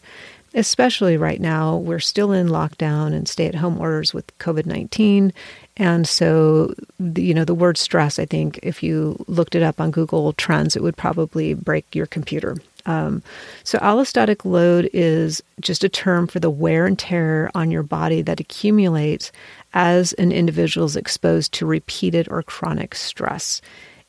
Especially 0.56 1.16
right 1.16 1.40
now, 1.40 1.76
we're 1.76 1.98
still 1.98 2.30
in 2.30 2.46
lockdown 2.46 3.12
and 3.12 3.28
stay-at-home 3.28 3.78
orders 3.78 4.14
with 4.14 4.38
COVID-19, 4.38 5.32
and 5.76 6.06
so, 6.06 6.72
you 7.16 7.34
know, 7.34 7.44
the 7.44 7.54
word 7.54 7.76
stress, 7.76 8.20
I 8.20 8.26
think, 8.26 8.60
if 8.62 8.80
you 8.80 9.16
looked 9.26 9.56
it 9.56 9.62
up 9.64 9.80
on 9.80 9.90
Google 9.90 10.32
Trends, 10.34 10.76
it 10.76 10.82
would 10.82 10.96
probably 10.96 11.54
break 11.54 11.92
your 11.94 12.06
computer. 12.06 12.56
Um, 12.86 13.22
so, 13.64 13.78
allostatic 13.78 14.44
load 14.44 14.88
is 14.92 15.42
just 15.60 15.82
a 15.82 15.88
term 15.88 16.28
for 16.28 16.38
the 16.38 16.50
wear 16.50 16.86
and 16.86 16.98
tear 16.98 17.50
on 17.54 17.72
your 17.72 17.82
body 17.82 18.22
that 18.22 18.38
accumulates 18.38 19.32
as 19.72 20.12
an 20.12 20.30
individual 20.30 20.86
is 20.86 20.94
exposed 20.94 21.52
to 21.54 21.66
repeated 21.66 22.28
or 22.30 22.42
chronic 22.44 22.94
stress. 22.94 23.60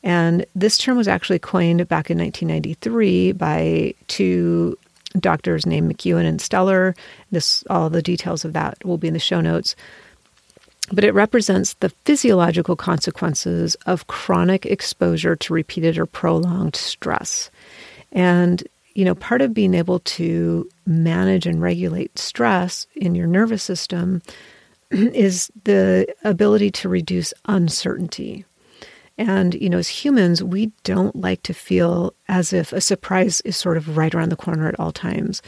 And 0.06 0.46
this 0.54 0.78
term 0.78 0.96
was 0.96 1.08
actually 1.08 1.40
coined 1.40 1.88
back 1.88 2.12
in 2.12 2.18
1993 2.18 3.32
by 3.32 3.92
two 4.06 4.78
doctors 5.18 5.66
named 5.66 5.92
McEwen 5.92 6.24
and 6.24 6.40
Stellar. 6.40 6.94
This 7.32 7.64
all 7.68 7.90
the 7.90 8.02
details 8.02 8.44
of 8.44 8.52
that 8.52 8.82
will 8.84 8.98
be 8.98 9.08
in 9.08 9.14
the 9.14 9.20
show 9.20 9.40
notes 9.40 9.74
but 10.92 11.02
it 11.02 11.14
represents 11.14 11.74
the 11.74 11.88
physiological 12.04 12.76
consequences 12.76 13.74
of 13.86 14.06
chronic 14.06 14.64
exposure 14.66 15.34
to 15.34 15.52
repeated 15.52 15.98
or 15.98 16.06
prolonged 16.06 16.76
stress. 16.76 17.50
And, 18.12 18.62
you 18.94 19.04
know, 19.04 19.16
part 19.16 19.42
of 19.42 19.52
being 19.52 19.74
able 19.74 19.98
to 20.00 20.68
manage 20.86 21.44
and 21.44 21.60
regulate 21.60 22.16
stress 22.18 22.86
in 22.94 23.16
your 23.16 23.26
nervous 23.26 23.64
system 23.64 24.22
is 24.90 25.50
the 25.64 26.06
ability 26.22 26.70
to 26.70 26.88
reduce 26.88 27.34
uncertainty. 27.46 28.44
And, 29.18 29.54
you 29.54 29.70
know, 29.70 29.78
as 29.78 29.88
humans, 29.88 30.42
we 30.42 30.70
don't 30.84 31.16
like 31.16 31.42
to 31.44 31.54
feel 31.54 32.12
as 32.28 32.52
if 32.52 32.72
a 32.72 32.82
surprise 32.82 33.40
is 33.42 33.56
sort 33.56 33.78
of 33.78 33.96
right 33.96 34.14
around 34.14 34.28
the 34.28 34.36
corner 34.36 34.68
at 34.68 34.78
all 34.78 34.92
times. 34.92 35.40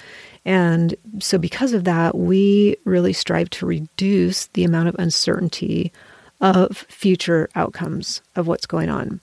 And 0.44 0.94
so, 1.18 1.36
because 1.36 1.74
of 1.74 1.84
that, 1.84 2.16
we 2.16 2.76
really 2.84 3.12
strive 3.12 3.50
to 3.50 3.66
reduce 3.66 4.46
the 4.48 4.64
amount 4.64 4.88
of 4.88 4.96
uncertainty 4.98 5.92
of 6.40 6.78
future 6.88 7.50
outcomes 7.54 8.22
of 8.36 8.46
what's 8.46 8.66
going 8.66 8.88
on. 8.88 9.20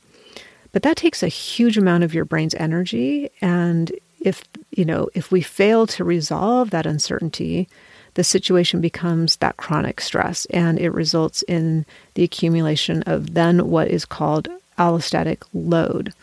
But 0.72 0.84
that 0.84 0.98
takes 0.98 1.24
a 1.24 1.28
huge 1.28 1.78
amount 1.78 2.04
of 2.04 2.14
your 2.14 2.26
brain's 2.26 2.54
energy. 2.56 3.30
And 3.42 3.92
if, 4.20 4.44
you 4.72 4.86
know, 4.86 5.10
if 5.14 5.32
we 5.32 5.42
fail 5.42 5.88
to 5.88 6.04
resolve 6.04 6.70
that 6.72 6.86
uncertainty, 6.86 7.68
the 8.16 8.24
situation 8.24 8.82
becomes 8.82 9.38
that 9.38 9.58
chronic 9.58 10.02
stress 10.02 10.46
and 10.46 10.80
it 10.80 10.90
results 10.90 11.44
in 11.44 11.86
the 12.16 12.24
accumulation 12.24 13.04
of 13.04 13.34
then 13.34 13.70
what 13.70 13.90
is 13.90 14.06
called 14.06 14.48
allostatic 14.78 15.44
load. 15.54 16.14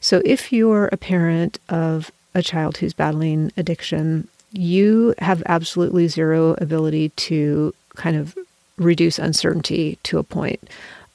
So, 0.00 0.20
if 0.24 0.52
you're 0.52 0.88
a 0.92 0.96
parent 0.96 1.58
of 1.68 2.10
a 2.34 2.42
child 2.42 2.76
who's 2.76 2.92
battling 2.92 3.52
addiction, 3.56 4.28
you 4.52 5.14
have 5.18 5.42
absolutely 5.46 6.08
zero 6.08 6.54
ability 6.58 7.10
to 7.10 7.74
kind 7.96 8.16
of 8.16 8.36
reduce 8.76 9.18
uncertainty 9.18 9.98
to 10.02 10.18
a 10.18 10.22
point. 10.22 10.68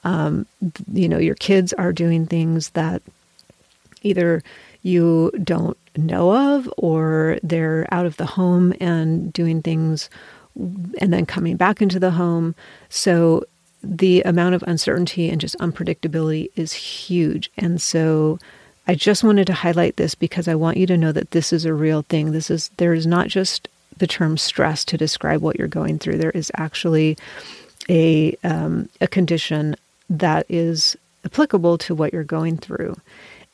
Um, 0.03 0.47
you 0.91 1.07
know, 1.07 1.19
your 1.19 1.35
kids 1.35 1.73
are 1.73 1.93
doing 1.93 2.25
things 2.25 2.71
that 2.71 3.01
either 4.01 4.43
you 4.83 5.31
don't 5.43 5.77
know 5.97 6.55
of 6.55 6.71
or 6.77 7.37
they're 7.43 7.87
out 7.91 8.05
of 8.05 8.17
the 8.17 8.25
home 8.25 8.73
and 8.79 9.31
doing 9.33 9.61
things 9.61 10.09
and 10.55 11.13
then 11.13 11.25
coming 11.25 11.55
back 11.55 11.81
into 11.81 11.99
the 11.99 12.11
home. 12.11 12.55
So 12.89 13.43
the 13.83 14.21
amount 14.23 14.55
of 14.55 14.63
uncertainty 14.67 15.29
and 15.29 15.41
just 15.41 15.57
unpredictability 15.59 16.49
is 16.55 16.73
huge. 16.73 17.51
And 17.57 17.81
so 17.81 18.39
I 18.87 18.95
just 18.95 19.23
wanted 19.23 19.47
to 19.47 19.53
highlight 19.53 19.95
this 19.95 20.15
because 20.15 20.47
I 20.47 20.55
want 20.55 20.77
you 20.77 20.87
to 20.87 20.97
know 20.97 21.11
that 21.11 21.31
this 21.31 21.53
is 21.53 21.65
a 21.65 21.73
real 21.73 22.03
thing. 22.03 22.31
This 22.31 22.49
is 22.49 22.69
there 22.77 22.93
is 22.93 23.07
not 23.07 23.27
just 23.27 23.67
the 23.97 24.07
term 24.07 24.37
stress 24.37 24.83
to 24.85 24.97
describe 24.97 25.41
what 25.41 25.57
you're 25.57 25.67
going 25.67 25.99
through. 25.99 26.17
There 26.17 26.31
is 26.31 26.51
actually 26.55 27.17
a 27.89 28.35
um, 28.43 28.89
a 28.99 29.07
condition 29.07 29.75
that 30.09 30.45
is 30.49 30.97
applicable 31.25 31.77
to 31.79 31.95
what 31.95 32.13
you're 32.13 32.23
going 32.23 32.57
through. 32.57 32.95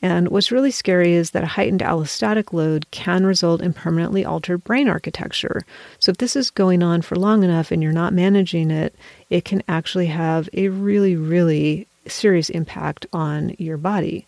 And 0.01 0.29
what's 0.29 0.51
really 0.51 0.71
scary 0.71 1.13
is 1.13 1.31
that 1.31 1.43
a 1.43 1.47
heightened 1.47 1.81
allostatic 1.81 2.53
load 2.53 2.89
can 2.91 3.25
result 3.25 3.61
in 3.61 3.73
permanently 3.73 4.23
altered 4.23 4.63
brain 4.63 4.87
architecture. 4.87 5.65
So, 5.99 6.11
if 6.11 6.17
this 6.17 6.35
is 6.35 6.51
going 6.51 6.83
on 6.83 7.01
for 7.01 7.15
long 7.15 7.43
enough 7.43 7.71
and 7.71 7.81
you're 7.81 7.91
not 7.91 8.13
managing 8.13 8.69
it, 8.69 8.93
it 9.29 9.43
can 9.43 9.63
actually 9.67 10.07
have 10.07 10.49
a 10.53 10.69
really, 10.69 11.15
really 11.15 11.87
serious 12.05 12.49
impact 12.49 13.05
on 13.11 13.55
your 13.57 13.77
body. 13.77 14.27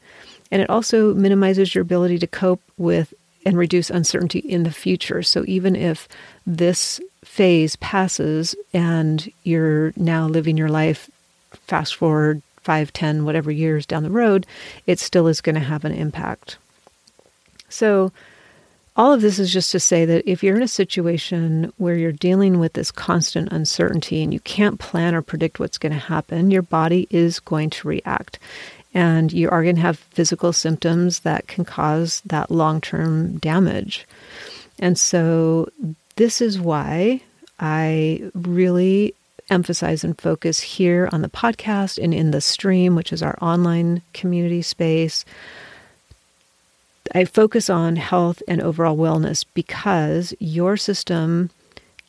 And 0.51 0.61
it 0.61 0.69
also 0.69 1.13
minimizes 1.13 1.75
your 1.75 1.83
ability 1.83 2.17
to 2.19 2.27
cope 2.27 2.61
with 2.77 3.13
and 3.45 3.57
reduce 3.57 3.89
uncertainty 3.89 4.39
in 4.39 4.63
the 4.63 4.71
future. 4.71 5.23
So 5.23 5.45
even 5.47 5.75
if 5.75 6.07
this 6.45 6.99
phase 7.23 7.75
passes 7.77 8.55
and 8.73 9.31
you're 9.43 9.93
now 9.95 10.27
living 10.27 10.57
your 10.57 10.69
life 10.69 11.09
fast 11.67 11.95
forward 11.95 12.41
five, 12.61 12.93
ten, 12.93 13.25
whatever 13.25 13.51
years 13.51 13.85
down 13.85 14.03
the 14.03 14.09
road, 14.09 14.45
it 14.85 14.99
still 14.99 15.27
is 15.27 15.41
going 15.41 15.55
to 15.55 15.61
have 15.61 15.85
an 15.85 15.91
impact. 15.91 16.57
So 17.69 18.11
all 18.99 19.13
of 19.13 19.21
this 19.21 19.39
is 19.39 19.53
just 19.53 19.71
to 19.71 19.79
say 19.79 20.03
that 20.03 20.29
if 20.29 20.43
you're 20.43 20.57
in 20.57 20.61
a 20.61 20.67
situation 20.67 21.71
where 21.77 21.95
you're 21.95 22.11
dealing 22.11 22.59
with 22.59 22.73
this 22.73 22.91
constant 22.91 23.49
uncertainty 23.51 24.21
and 24.21 24.33
you 24.33 24.41
can't 24.41 24.79
plan 24.79 25.15
or 25.15 25.21
predict 25.21 25.59
what's 25.59 25.77
going 25.77 25.93
to 25.93 25.99
happen, 25.99 26.51
your 26.51 26.63
body 26.63 27.07
is 27.09 27.39
going 27.39 27.69
to 27.69 27.87
react. 27.87 28.39
And 28.93 29.31
you 29.31 29.49
are 29.49 29.63
going 29.63 29.75
to 29.75 29.81
have 29.81 29.99
physical 29.99 30.51
symptoms 30.51 31.19
that 31.19 31.47
can 31.47 31.63
cause 31.63 32.21
that 32.25 32.51
long 32.51 32.81
term 32.81 33.37
damage. 33.37 34.05
And 34.79 34.99
so, 34.99 35.69
this 36.17 36.41
is 36.41 36.59
why 36.59 37.21
I 37.59 38.29
really 38.33 39.13
emphasize 39.49 40.03
and 40.03 40.19
focus 40.19 40.59
here 40.59 41.09
on 41.11 41.21
the 41.21 41.29
podcast 41.29 42.01
and 42.01 42.13
in 42.13 42.31
the 42.31 42.41
stream, 42.41 42.95
which 42.95 43.11
is 43.11 43.23
our 43.23 43.37
online 43.41 44.01
community 44.13 44.61
space 44.61 45.25
I 47.13 47.25
focus 47.25 47.69
on 47.69 47.95
health 47.95 48.43
and 48.47 48.61
overall 48.61 48.97
wellness 48.97 49.45
because 49.53 50.33
your 50.39 50.77
system 50.77 51.49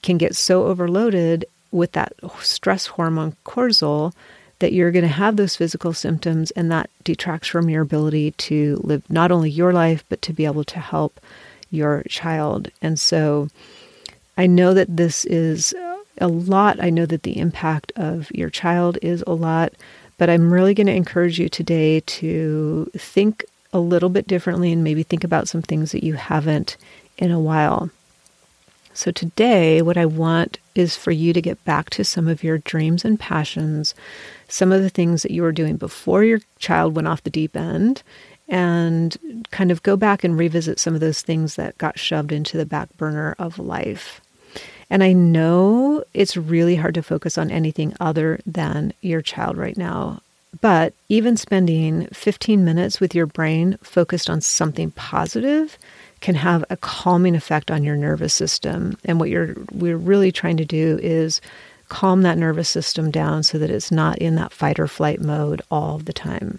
can 0.02 0.18
get 0.18 0.36
so 0.36 0.66
overloaded 0.66 1.44
with 1.72 1.92
that 1.92 2.12
stress 2.40 2.86
hormone 2.86 3.36
cortisol 3.44 4.12
that 4.58 4.72
you're 4.72 4.90
going 4.90 5.02
to 5.04 5.08
have 5.08 5.36
those 5.36 5.56
physical 5.56 5.94
symptoms 5.94 6.50
and 6.50 6.70
that 6.70 6.90
detracts 7.04 7.48
from 7.48 7.70
your 7.70 7.82
ability 7.82 8.32
to 8.32 8.78
live 8.82 9.08
not 9.08 9.32
only 9.32 9.50
your 9.50 9.72
life 9.72 10.04
but 10.08 10.20
to 10.22 10.32
be 10.32 10.44
able 10.44 10.64
to 10.64 10.80
help 10.80 11.20
your 11.70 12.02
child. 12.08 12.68
And 12.82 12.98
so 12.98 13.48
I 14.36 14.46
know 14.46 14.74
that 14.74 14.94
this 14.96 15.24
is 15.24 15.74
a 16.20 16.28
lot. 16.28 16.82
I 16.82 16.90
know 16.90 17.06
that 17.06 17.22
the 17.22 17.38
impact 17.38 17.92
of 17.96 18.30
your 18.32 18.50
child 18.50 18.98
is 19.02 19.24
a 19.26 19.32
lot, 19.32 19.72
but 20.18 20.30
I'm 20.30 20.52
really 20.52 20.74
going 20.74 20.86
to 20.86 20.94
encourage 20.94 21.38
you 21.38 21.48
today 21.48 22.00
to 22.00 22.90
think 22.96 23.44
a 23.72 23.78
little 23.78 24.08
bit 24.08 24.26
differently 24.26 24.72
and 24.72 24.84
maybe 24.84 25.02
think 25.02 25.24
about 25.24 25.48
some 25.48 25.62
things 25.62 25.92
that 25.92 26.04
you 26.04 26.14
haven't 26.14 26.76
in 27.18 27.30
a 27.30 27.40
while. 27.40 27.90
So, 28.92 29.10
today, 29.12 29.82
what 29.82 29.96
I 29.96 30.04
want 30.04 30.58
is 30.74 30.96
for 30.96 31.12
you 31.12 31.32
to 31.32 31.40
get 31.40 31.64
back 31.64 31.90
to 31.90 32.04
some 32.04 32.26
of 32.26 32.42
your 32.42 32.58
dreams 32.58 33.04
and 33.04 33.18
passions, 33.18 33.94
some 34.48 34.72
of 34.72 34.82
the 34.82 34.90
things 34.90 35.22
that 35.22 35.30
you 35.30 35.42
were 35.42 35.52
doing 35.52 35.76
before 35.76 36.24
your 36.24 36.40
child 36.58 36.96
went 36.96 37.06
off 37.06 37.22
the 37.22 37.30
deep 37.30 37.56
end, 37.56 38.02
and 38.48 39.16
kind 39.52 39.70
of 39.70 39.82
go 39.84 39.96
back 39.96 40.24
and 40.24 40.36
revisit 40.36 40.80
some 40.80 40.94
of 40.94 41.00
those 41.00 41.22
things 41.22 41.54
that 41.54 41.78
got 41.78 41.98
shoved 41.98 42.32
into 42.32 42.56
the 42.56 42.66
back 42.66 42.94
burner 42.96 43.36
of 43.38 43.58
life. 43.60 44.20
And 44.90 45.04
I 45.04 45.12
know 45.12 46.02
it's 46.12 46.36
really 46.36 46.74
hard 46.74 46.94
to 46.94 47.02
focus 47.02 47.38
on 47.38 47.50
anything 47.50 47.94
other 48.00 48.40
than 48.44 48.92
your 49.00 49.22
child 49.22 49.56
right 49.56 49.76
now. 49.76 50.20
But 50.60 50.94
even 51.08 51.36
spending 51.36 52.08
15 52.08 52.64
minutes 52.64 52.98
with 53.00 53.14
your 53.14 53.26
brain 53.26 53.78
focused 53.82 54.28
on 54.28 54.40
something 54.40 54.90
positive 54.90 55.78
can 56.20 56.34
have 56.34 56.64
a 56.68 56.76
calming 56.76 57.36
effect 57.36 57.70
on 57.70 57.84
your 57.84 57.96
nervous 57.96 58.34
system. 58.34 58.98
And 59.04 59.20
what 59.20 59.30
you're 59.30 59.54
we're 59.70 59.96
really 59.96 60.32
trying 60.32 60.56
to 60.56 60.64
do 60.64 60.98
is 61.00 61.40
calm 61.88 62.22
that 62.22 62.36
nervous 62.36 62.68
system 62.68 63.10
down 63.10 63.42
so 63.44 63.58
that 63.58 63.70
it's 63.70 63.92
not 63.92 64.18
in 64.18 64.34
that 64.34 64.52
fight 64.52 64.78
or 64.78 64.88
flight 64.88 65.20
mode 65.20 65.62
all 65.70 65.98
the 65.98 66.12
time. 66.12 66.58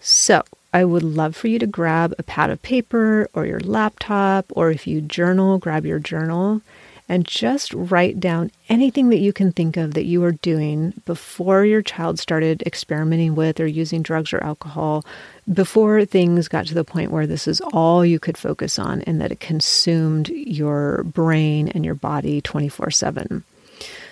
So, 0.00 0.42
I 0.72 0.84
would 0.84 1.02
love 1.02 1.34
for 1.34 1.48
you 1.48 1.58
to 1.58 1.66
grab 1.66 2.14
a 2.18 2.22
pad 2.22 2.50
of 2.50 2.62
paper 2.62 3.28
or 3.32 3.46
your 3.46 3.60
laptop, 3.60 4.46
or 4.50 4.70
if 4.70 4.86
you 4.86 5.00
journal, 5.00 5.58
grab 5.58 5.84
your 5.84 5.98
journal 5.98 6.60
and 7.08 7.26
just 7.26 7.72
write 7.72 8.20
down 8.20 8.50
anything 8.68 9.08
that 9.08 9.18
you 9.18 9.32
can 9.32 9.50
think 9.50 9.76
of 9.76 9.94
that 9.94 10.04
you 10.04 10.20
were 10.20 10.32
doing 10.32 10.92
before 11.06 11.64
your 11.64 11.80
child 11.80 12.18
started 12.18 12.62
experimenting 12.66 13.34
with 13.34 13.58
or 13.58 13.66
using 13.66 14.02
drugs 14.02 14.32
or 14.32 14.44
alcohol, 14.44 15.04
before 15.52 16.04
things 16.04 16.48
got 16.48 16.66
to 16.66 16.74
the 16.74 16.84
point 16.84 17.10
where 17.10 17.26
this 17.26 17.48
is 17.48 17.62
all 17.72 18.04
you 18.04 18.18
could 18.18 18.36
focus 18.36 18.78
on 18.78 19.00
and 19.02 19.20
that 19.20 19.32
it 19.32 19.40
consumed 19.40 20.28
your 20.28 21.02
brain 21.04 21.68
and 21.68 21.84
your 21.84 21.94
body 21.94 22.42
24 22.42 22.90
7. 22.90 23.42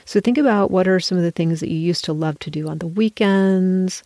So 0.07 0.21
think 0.21 0.39
about 0.39 0.71
what 0.71 0.89
are 0.89 1.01
some 1.01 1.19
of 1.19 1.25
the 1.25 1.33
things 1.33 1.61
that 1.61 1.69
you 1.69 1.79
used 1.79 2.05
to 2.05 2.13
love 2.13 2.39
to 2.39 2.51
do 2.51 2.69
on 2.69 2.79
the 2.79 2.87
weekends. 2.87 4.03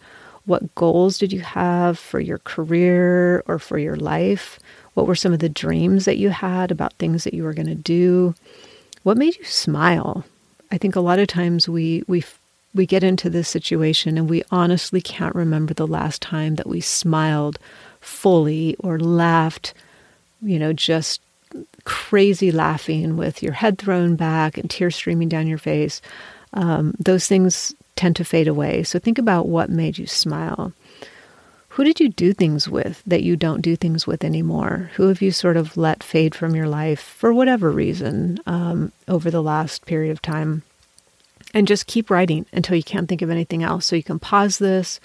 What 0.47 0.75
goals 0.75 1.19
did 1.19 1.33
you 1.33 1.41
have 1.41 1.99
for 1.99 2.19
your 2.19 2.39
career 2.39 3.45
or 3.47 3.59
for 3.59 3.79
your 3.79 3.97
life? 3.97 4.59
What 4.95 5.07
were 5.07 5.15
some 5.15 5.33
of 5.33 5.39
the 5.39 5.49
dreams 5.49 6.07
that 6.07 6.17
you 6.17 6.31
had 6.31 6.71
about 6.71 6.95
things 6.95 7.25
that 7.25 7.35
you 7.35 7.45
were 7.45 7.53
going 7.53 7.69
to 7.69 7.75
do? 7.75 8.35
What 9.03 9.17
made 9.17 9.37
you 9.37 9.45
smile? 9.45 10.25
I 10.71 10.79
think 10.79 10.95
a 10.95 11.01
lot 11.01 11.19
of 11.19 11.29
times 11.29 11.69
we 11.69 12.05
we 12.07 12.25
we 12.75 12.87
get 12.87 13.03
into 13.03 13.29
this 13.29 13.49
situation 13.49 14.17
and 14.17 14.29
we 14.29 14.43
honestly 14.51 15.01
can't 15.01 15.35
remember 15.35 15.75
the 15.75 15.87
last 15.87 16.23
time 16.23 16.55
that 16.57 16.69
we 16.69 16.81
smiled 16.81 17.59
fully 18.01 18.77
or 18.79 18.99
laughed, 18.99 19.75
you 20.41 20.59
know, 20.59 20.73
just 20.73 21.21
crazy 21.85 22.53
laughing 22.53 23.17
with 23.17 23.43
your 23.43 23.53
head 23.53 23.79
thrown 23.79 24.15
back 24.15 24.57
and 24.57 24.71
tears 24.71 24.95
streaming 24.95 25.29
down 25.29 25.49
your 25.49 25.59
face. 25.59 26.01
Um, 26.53 26.95
those 26.99 27.27
things 27.27 27.75
tend 27.97 28.17
to 28.17 28.25
fade 28.25 28.49
away. 28.49 28.83
So 28.85 28.99
think 28.99 29.19
about 29.19 29.49
what 29.49 29.69
made 29.71 29.99
you 29.99 30.07
smile. 30.07 30.73
Who 31.75 31.85
did 31.85 32.01
you 32.01 32.09
do 32.09 32.33
things 32.33 32.69
with 32.69 33.01
that 33.07 33.23
you 33.23 33.37
don't 33.37 33.63
do 33.63 33.77
things 33.77 34.05
with 34.05 34.25
anymore? 34.25 34.91
Who 34.95 35.07
have 35.07 35.23
you 35.23 35.31
sort 35.31 35.57
of 35.57 35.77
let 35.77 36.03
fade 36.03 36.35
from 36.35 36.57
your 36.57 36.69
life 36.69 37.01
for 37.01 37.33
whatever 37.33 37.71
reason 37.71 38.39
um, 38.45 38.91
over 39.07 39.31
the 39.31 39.43
last 39.43 39.87
period 39.87 40.11
of 40.11 40.21
time? 40.21 40.65
And 41.55 41.69
just 41.69 41.87
keep 41.87 42.11
writing 42.11 42.45
until 42.53 42.77
you 42.77 42.83
can't 42.83 43.09
think 43.09 43.23
of 43.23 43.31
anything 43.31 43.63
else. 43.63 43.87
So 43.87 43.95
you 43.95 44.03
can 44.03 44.19
pause 44.19 44.59
this, 44.59 44.99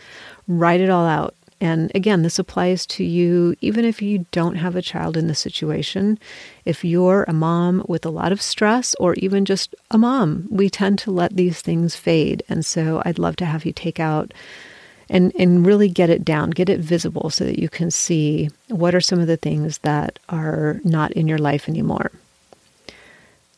write 0.47 0.82
it 0.82 0.89
all 0.89 1.06
out. 1.06 1.36
And 1.62 1.91
again, 1.93 2.23
this 2.23 2.39
applies 2.39 2.86
to 2.88 3.04
you 3.04 3.56
even 3.62 3.86
if 3.86 4.01
you 4.01 4.25
don't 4.32 4.56
have 4.56 4.75
a 4.75 4.82
child 4.82 5.15
in 5.15 5.28
the 5.28 5.36
situation. 5.36 6.17
If 6.65 6.84
you're 6.84 7.25
a 7.28 7.34
mom 7.34 7.86
with 7.88 8.08
a 8.08 8.12
lot 8.12 8.32
of 8.32 8.41
stress, 8.41 8.95
or 8.99 9.13
even 9.15 9.45
just 9.45 9.75
a 9.91 9.99
mom, 9.99 10.47
we 10.49 10.69
tend 10.71 10.97
to 10.99 11.12
let 11.12 11.36
these 11.36 11.62
things 11.62 11.95
fade. 11.95 12.43
And 12.49 12.65
so 12.65 13.04
I'd 13.06 13.19
love 13.19 13.36
to 13.38 13.45
have 13.45 13.65
you 13.65 13.71
take 13.71 13.99
out 13.99 14.34
and 15.10 15.32
and 15.38 15.65
really 15.65 15.89
get 15.89 16.10
it 16.10 16.26
down, 16.26 16.50
get 16.50 16.70
it 16.70 16.80
visible 16.80 17.30
so 17.30 17.46
that 17.46 17.60
you 17.60 17.70
can 17.70 17.91
see 17.91 18.50
what 18.70 18.96
are 18.96 19.02
some 19.02 19.20
of 19.20 19.28
the 19.28 19.38
things 19.38 19.80
that 19.80 20.20
are 20.30 20.80
not 20.84 21.12
in 21.13 21.28
your 21.28 21.38
life 21.38 21.70
anymore. 21.70 22.12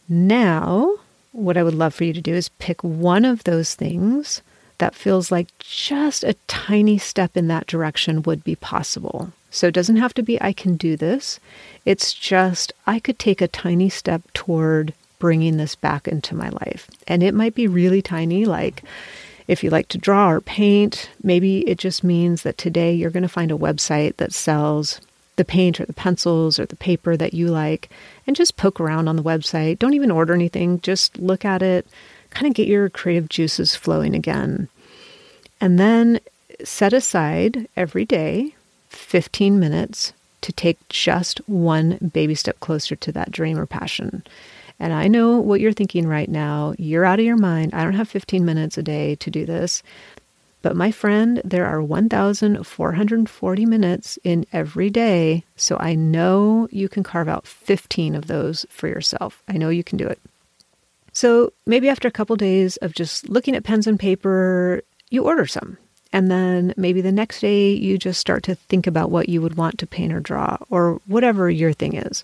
Now, 0.09 0.95
what 1.31 1.57
I 1.57 1.63
would 1.63 1.75
love 1.75 1.93
for 1.93 2.03
you 2.03 2.13
to 2.13 2.21
do 2.21 2.33
is 2.33 2.49
pick 2.49 2.83
one 2.83 3.25
of 3.25 3.43
those 3.43 3.75
things 3.75 4.41
that 4.77 4.95
feels 4.95 5.31
like 5.31 5.47
just 5.59 6.23
a 6.23 6.35
tiny 6.47 6.97
step 6.97 7.35
in 7.35 7.47
that 7.47 7.67
direction 7.67 8.23
would 8.23 8.43
be 8.43 8.55
possible. 8.55 9.31
So 9.49 9.67
it 9.67 9.73
doesn't 9.73 9.95
have 9.97 10.13
to 10.15 10.23
be 10.23 10.39
I 10.41 10.53
can 10.53 10.75
do 10.75 10.95
this. 10.95 11.39
It's 11.85 12.13
just 12.13 12.73
I 12.85 12.99
could 12.99 13.17
take 13.17 13.41
a 13.41 13.47
tiny 13.47 13.89
step 13.89 14.21
toward 14.33 14.93
bringing 15.19 15.57
this 15.57 15.75
back 15.75 16.07
into 16.07 16.35
my 16.35 16.49
life. 16.49 16.89
And 17.07 17.23
it 17.23 17.33
might 17.33 17.55
be 17.55 17.67
really 17.67 18.01
tiny 18.01 18.45
like 18.45 18.83
if 19.47 19.63
you 19.63 19.69
like 19.69 19.87
to 19.89 19.97
draw 19.97 20.29
or 20.29 20.41
paint, 20.41 21.09
maybe 21.23 21.59
it 21.67 21.77
just 21.77 22.03
means 22.03 22.43
that 22.43 22.57
today 22.57 22.93
you're 22.93 23.11
going 23.11 23.23
to 23.23 23.29
find 23.29 23.51
a 23.51 23.57
website 23.57 24.17
that 24.17 24.33
sells 24.33 24.99
the 25.37 25.45
paint 25.45 25.79
or 25.79 25.85
the 25.85 25.93
pencils 25.93 26.59
or 26.59 26.65
the 26.65 26.75
paper 26.75 27.15
that 27.15 27.33
you 27.33 27.47
like 27.47 27.89
and 28.25 28.35
just 28.35 28.57
poke 28.57 28.79
around 28.79 29.07
on 29.07 29.15
the 29.15 29.23
website. 29.23 29.79
Don't 29.79 29.93
even 29.93 30.11
order 30.11 30.33
anything, 30.33 30.81
just 30.81 31.17
look 31.17 31.45
at 31.45 31.61
it, 31.61 31.87
kind 32.31 32.47
of 32.47 32.53
get 32.53 32.67
your 32.67 32.89
creative 32.89 33.29
juices 33.29 33.75
flowing 33.75 34.15
again. 34.15 34.67
And 35.61 35.79
then 35.79 36.19
set 36.63 36.91
aside 36.93 37.67
every 37.77 38.03
day 38.05 38.55
15 38.89 39.59
minutes 39.59 40.13
to 40.41 40.51
take 40.51 40.77
just 40.89 41.39
one 41.47 42.11
baby 42.13 42.35
step 42.35 42.59
closer 42.59 42.95
to 42.95 43.11
that 43.11 43.31
dream 43.31 43.57
or 43.57 43.65
passion. 43.65 44.23
And 44.79 44.93
I 44.93 45.07
know 45.07 45.39
what 45.39 45.59
you're 45.59 45.73
thinking 45.73 46.07
right 46.07 46.29
now. 46.29 46.75
You're 46.77 47.05
out 47.05 47.19
of 47.19 47.25
your 47.25 47.37
mind. 47.37 47.73
I 47.73 47.83
don't 47.83 47.93
have 47.93 48.09
15 48.09 48.45
minutes 48.45 48.77
a 48.77 48.83
day 48.83 49.15
to 49.15 49.31
do 49.31 49.45
this. 49.45 49.81
But 50.61 50.75
my 50.75 50.91
friend, 50.91 51.41
there 51.43 51.65
are 51.65 51.81
1,440 51.81 53.65
minutes 53.65 54.19
in 54.23 54.45
every 54.51 54.89
day. 54.89 55.43
So 55.55 55.77
I 55.79 55.95
know 55.95 56.67
you 56.71 56.89
can 56.89 57.03
carve 57.03 57.27
out 57.27 57.47
15 57.47 58.15
of 58.15 58.27
those 58.27 58.65
for 58.69 58.87
yourself. 58.87 59.41
I 59.47 59.53
know 59.53 59.69
you 59.69 59.83
can 59.83 59.97
do 59.97 60.07
it. 60.07 60.19
So 61.13 61.53
maybe 61.65 61.89
after 61.89 62.07
a 62.07 62.11
couple 62.11 62.35
days 62.35 62.77
of 62.77 62.93
just 62.93 63.29
looking 63.29 63.55
at 63.55 63.63
pens 63.63 63.87
and 63.87 63.99
paper, 63.99 64.81
you 65.09 65.23
order 65.23 65.47
some. 65.47 65.77
And 66.13 66.29
then 66.31 66.73
maybe 66.77 67.01
the 67.01 67.11
next 67.11 67.41
day 67.41 67.73
you 67.73 67.97
just 67.97 68.19
start 68.19 68.43
to 68.43 68.55
think 68.55 68.87
about 68.87 69.11
what 69.11 69.29
you 69.29 69.41
would 69.41 69.57
want 69.57 69.77
to 69.79 69.87
paint 69.87 70.13
or 70.13 70.19
draw 70.19 70.57
or 70.69 71.01
whatever 71.05 71.49
your 71.49 71.73
thing 71.73 71.95
is 71.95 72.23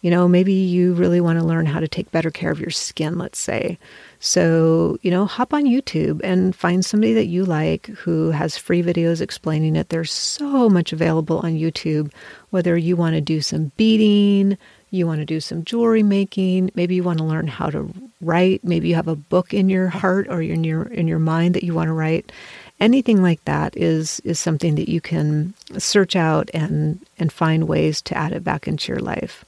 You 0.00 0.10
know, 0.10 0.28
maybe 0.28 0.52
you 0.52 0.94
really 0.94 1.20
want 1.20 1.38
to 1.38 1.44
learn 1.44 1.66
how 1.66 1.80
to 1.80 1.88
take 1.88 2.10
better 2.10 2.30
care 2.30 2.50
of 2.50 2.60
your 2.60 2.70
skin, 2.70 3.18
let's 3.18 3.38
say. 3.38 3.78
So, 4.18 4.98
you 5.02 5.10
know, 5.10 5.26
hop 5.26 5.52
on 5.52 5.64
YouTube 5.64 6.20
and 6.24 6.54
find 6.54 6.84
somebody 6.84 7.14
that 7.14 7.26
you 7.26 7.44
like 7.44 7.86
who 7.86 8.30
has 8.30 8.56
free 8.56 8.82
videos 8.82 9.20
explaining 9.20 9.76
it. 9.76 9.88
There's 9.88 10.12
so 10.12 10.68
much 10.68 10.92
available 10.92 11.38
on 11.38 11.54
YouTube, 11.54 12.12
whether 12.50 12.76
you 12.76 12.96
want 12.96 13.14
to 13.14 13.20
do 13.20 13.40
some 13.40 13.72
beading, 13.76 14.56
you 14.90 15.06
want 15.06 15.20
to 15.20 15.26
do 15.26 15.40
some 15.40 15.64
jewelry 15.64 16.02
making, 16.02 16.70
maybe 16.74 16.94
you 16.94 17.02
want 17.02 17.18
to 17.18 17.24
learn 17.24 17.46
how 17.48 17.68
to 17.70 17.92
write, 18.20 18.64
maybe 18.64 18.88
you 18.88 18.94
have 18.94 19.08
a 19.08 19.16
book 19.16 19.52
in 19.52 19.68
your 19.68 19.88
heart 19.88 20.26
or 20.28 20.40
in 20.40 20.64
your 20.64 20.84
in 20.84 21.06
your 21.06 21.18
mind 21.18 21.54
that 21.54 21.64
you 21.64 21.74
want 21.74 21.88
to 21.88 21.92
write 21.92 22.32
anything 22.80 23.22
like 23.22 23.44
that 23.44 23.76
is 23.76 24.20
is 24.20 24.38
something 24.38 24.74
that 24.74 24.88
you 24.88 25.00
can 25.00 25.54
search 25.78 26.14
out 26.16 26.50
and 26.52 27.04
and 27.18 27.32
find 27.32 27.68
ways 27.68 28.02
to 28.02 28.16
add 28.16 28.32
it 28.32 28.44
back 28.44 28.68
into 28.68 28.92
your 28.92 29.00
life. 29.00 29.44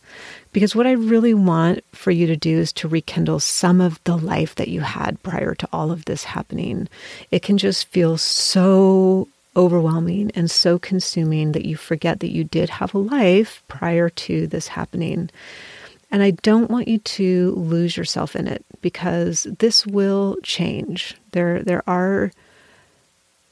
Because 0.53 0.75
what 0.75 0.87
I 0.87 0.93
really 0.93 1.35
want 1.35 1.85
for 1.93 2.11
you 2.11 2.27
to 2.27 2.37
do 2.37 2.59
is 2.59 2.73
to 2.75 2.89
rekindle 2.89 3.41
some 3.41 3.81
of 3.81 4.03
the 4.05 4.17
life 4.17 4.55
that 4.55 4.69
you 4.69 4.81
had 4.81 5.23
prior 5.23 5.55
to 5.55 5.69
all 5.73 5.91
of 5.91 6.07
this 6.07 6.25
happening. 6.25 6.89
It 7.31 7.43
can 7.43 7.59
just 7.59 7.89
feel 7.89 8.17
so 8.17 9.29
overwhelming 9.57 10.31
and 10.35 10.51
so 10.51 10.79
consuming 10.79 11.53
that 11.53 11.67
you 11.67 11.77
forget 11.77 12.21
that 12.21 12.33
you 12.33 12.45
did 12.45 12.71
have 12.71 12.95
a 12.95 12.99
life 12.99 13.63
prior 13.69 14.09
to 14.09 14.47
this 14.47 14.69
happening. 14.69 15.31
And 16.11 16.23
I 16.23 16.31
don't 16.31 16.71
want 16.71 16.89
you 16.89 16.99
to 16.99 17.55
lose 17.57 17.97
yourself 17.97 18.35
in 18.35 18.49
it 18.49 18.65
because 18.81 19.47
this 19.59 19.87
will 19.87 20.39
change. 20.43 21.15
There 21.33 21.63
there 21.63 21.83
are 21.87 22.33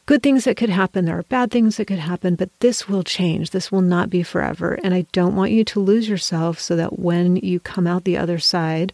good 0.06 0.22
things 0.22 0.44
that 0.44 0.56
could 0.56 0.70
happen, 0.70 1.04
there 1.04 1.18
are 1.18 1.24
bad 1.24 1.50
things 1.50 1.76
that 1.76 1.86
could 1.86 1.98
happen, 1.98 2.36
but 2.36 2.48
this 2.60 2.88
will 2.88 3.02
change. 3.02 3.50
This 3.50 3.70
will 3.70 3.82
not 3.82 4.08
be 4.08 4.22
forever. 4.22 4.78
And 4.82 4.94
I 4.94 5.04
don't 5.12 5.36
want 5.36 5.50
you 5.50 5.64
to 5.64 5.80
lose 5.80 6.08
yourself 6.08 6.60
so 6.60 6.76
that 6.76 6.98
when 6.98 7.36
you 7.36 7.60
come 7.60 7.86
out 7.86 8.04
the 8.04 8.16
other 8.16 8.38
side, 8.38 8.92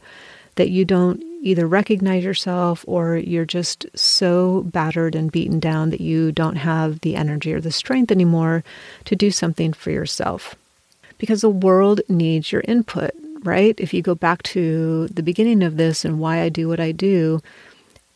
that 0.57 0.71
you 0.71 0.85
don't 0.85 1.23
either 1.43 1.67
recognize 1.67 2.25
yourself 2.25 2.85
or 2.87 3.17
you're 3.17 3.45
just 3.45 3.85
so 3.95 4.63
battered 4.63 5.15
and 5.15 5.33
beaten 5.33 5.59
down 5.59 5.91
that 5.91 6.01
you 6.01 6.33
don't 6.33 6.57
have 6.57 7.01
the 7.01 7.17
energy 7.17 7.53
or 7.53 7.61
the 7.61 7.73
strength 7.73 8.11
anymore 8.11 8.63
to 9.05 9.17
do 9.17 9.31
something 9.31 9.73
for 9.73 9.91
yourself. 9.91 10.55
Because 11.19 11.41
the 11.41 11.51
world 11.51 12.01
needs 12.09 12.53
your 12.53 12.63
input, 12.67 13.11
right? 13.43 13.75
If 13.79 13.93
you 13.93 14.03
go 14.03 14.15
back 14.15 14.43
to 14.45 15.09
the 15.09 15.23
beginning 15.23 15.63
of 15.63 15.77
this 15.77 16.05
and 16.05 16.21
why 16.21 16.41
I 16.41 16.49
do 16.49 16.69
what 16.69 16.81
I 16.81 16.93
do, 16.93 17.41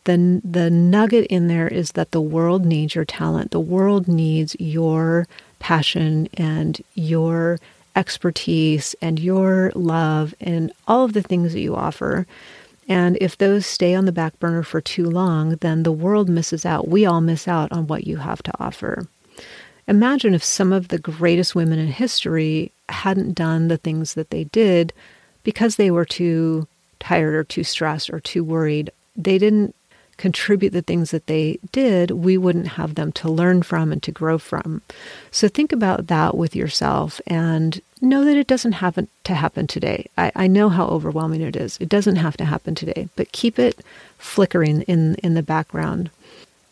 the 0.07 0.41
the 0.43 0.69
nugget 0.69 1.27
in 1.27 1.47
there 1.47 1.67
is 1.67 1.91
that 1.91 2.11
the 2.11 2.21
world 2.21 2.65
needs 2.65 2.95
your 2.95 3.05
talent. 3.05 3.51
The 3.51 3.59
world 3.59 4.07
needs 4.07 4.55
your 4.57 5.27
passion 5.59 6.29
and 6.35 6.81
your 6.95 7.59
expertise 7.95 8.95
and 9.01 9.19
your 9.19 9.71
love 9.75 10.33
and 10.39 10.71
all 10.87 11.03
of 11.03 11.13
the 11.13 11.21
things 11.21 11.53
that 11.53 11.59
you 11.59 11.75
offer. 11.75 12.25
And 12.87 13.17
if 13.19 13.37
those 13.37 13.65
stay 13.65 13.93
on 13.93 14.05
the 14.05 14.13
back 14.13 14.39
burner 14.39 14.63
for 14.63 14.79
too 14.79 15.09
long, 15.09 15.57
then 15.57 15.83
the 15.83 15.91
world 15.91 16.29
misses 16.29 16.65
out. 16.65 16.87
We 16.87 17.05
all 17.05 17.19
miss 17.19 17.45
out 17.45 17.71
on 17.73 17.87
what 17.87 18.07
you 18.07 18.17
have 18.17 18.41
to 18.43 18.53
offer. 18.61 19.07
Imagine 19.87 20.33
if 20.33 20.43
some 20.43 20.71
of 20.71 20.87
the 20.87 20.97
greatest 20.99 21.53
women 21.53 21.79
in 21.79 21.87
history 21.87 22.71
hadn't 22.87 23.33
done 23.33 23.67
the 23.67 23.77
things 23.77 24.13
that 24.13 24.29
they 24.29 24.45
did 24.45 24.93
because 25.43 25.75
they 25.75 25.91
were 25.91 26.05
too 26.05 26.65
tired 26.99 27.35
or 27.35 27.43
too 27.43 27.65
stressed 27.65 28.09
or 28.09 28.21
too 28.21 28.43
worried. 28.43 28.89
They 29.17 29.37
didn't 29.37 29.75
contribute 30.17 30.71
the 30.71 30.81
things 30.81 31.11
that 31.11 31.27
they 31.27 31.59
did, 31.71 32.11
we 32.11 32.37
wouldn't 32.37 32.69
have 32.69 32.95
them 32.95 33.11
to 33.13 33.29
learn 33.29 33.63
from 33.63 33.91
and 33.91 34.01
to 34.03 34.11
grow 34.11 34.37
from. 34.37 34.81
So 35.31 35.47
think 35.47 35.71
about 35.71 36.07
that 36.07 36.35
with 36.35 36.55
yourself 36.55 37.21
and 37.27 37.81
know 38.01 38.25
that 38.25 38.37
it 38.37 38.47
doesn't 38.47 38.73
happen 38.73 39.07
to 39.23 39.35
happen 39.35 39.67
today. 39.67 40.09
I, 40.17 40.31
I 40.35 40.47
know 40.47 40.69
how 40.69 40.87
overwhelming 40.87 41.41
it 41.41 41.55
is. 41.55 41.77
It 41.79 41.89
doesn't 41.89 42.17
have 42.17 42.37
to 42.37 42.45
happen 42.45 42.75
today, 42.75 43.09
but 43.15 43.31
keep 43.31 43.57
it 43.59 43.79
flickering 44.17 44.81
in, 44.83 45.15
in 45.15 45.33
the 45.35 45.43
background. 45.43 46.09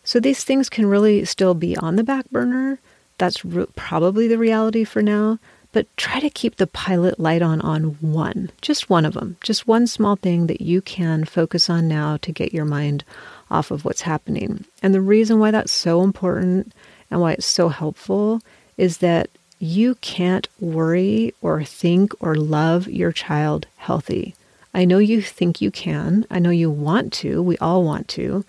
So 0.04 0.20
these 0.20 0.44
things 0.44 0.70
can 0.70 0.86
really 0.86 1.26
still 1.26 1.54
be 1.54 1.76
on 1.78 1.96
the 1.96 2.04
back 2.04 2.30
burner. 2.30 2.80
That's 3.18 3.46
re- 3.46 3.66
probably 3.76 4.28
the 4.28 4.38
reality 4.38 4.84
for 4.84 5.02
now. 5.02 5.40
But 5.72 5.88
try 5.98 6.22
to 6.22 6.30
keep 6.30 6.56
the 6.56 6.68
pilot 6.68 7.20
light 7.20 7.42
on 7.42 7.60
on 7.60 7.98
one, 8.00 8.50
just 8.62 8.90
one 8.90 9.04
of 9.04 9.14
them, 9.14 9.36
just 9.42 9.68
one 9.68 9.88
small 9.88 10.16
thing 10.16 10.48
that 10.48 10.62
you 10.62 10.82
can 10.82 11.26
focus 11.26 11.70
on 11.70 11.90
now 11.90 12.16
to 12.18 12.32
get 12.32 12.54
your 12.54 12.64
mind 12.64 13.04
off 13.50 13.72
of 13.72 13.86
what's 13.86 14.02
happening. 14.02 14.66
And 14.82 14.94
the 14.94 15.02
reason 15.02 15.40
why 15.40 15.52
that's 15.52 15.72
so 15.72 16.02
important 16.04 16.74
and 17.12 17.22
why 17.22 17.34
it's 17.34 17.46
so 17.46 17.70
helpful 17.70 18.42
is 18.78 19.00
that 19.00 19.30
you 19.60 19.96
can't 19.96 20.48
worry 20.60 21.34
or 21.42 21.64
think 21.64 22.14
or 22.20 22.36
love 22.36 22.88
your 22.88 23.12
child 23.12 23.68
healthy. 23.78 24.36
I 24.74 24.86
know 24.86 24.98
you 24.98 25.22
think 25.22 25.62
you 25.62 25.72
can. 25.72 26.26
I 26.30 26.40
know 26.40 26.50
you 26.50 26.70
want 26.70 27.14
to. 27.14 27.42
We 27.42 27.58
all 27.60 27.84
want 27.84 28.08
to. 28.10 28.44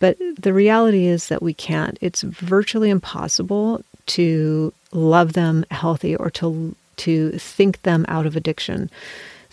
But 0.00 0.18
the 0.38 0.52
reality 0.52 1.06
is 1.06 1.28
that 1.28 1.42
we 1.42 1.54
can't. 1.54 1.96
It's 2.00 2.22
virtually 2.22 2.90
impossible 2.90 3.84
to 4.06 4.72
love 4.92 5.32
them 5.32 5.64
healthy 5.70 6.16
or 6.16 6.30
to 6.30 6.74
to 6.96 7.32
think 7.32 7.82
them 7.82 8.04
out 8.08 8.26
of 8.26 8.36
addiction. 8.36 8.90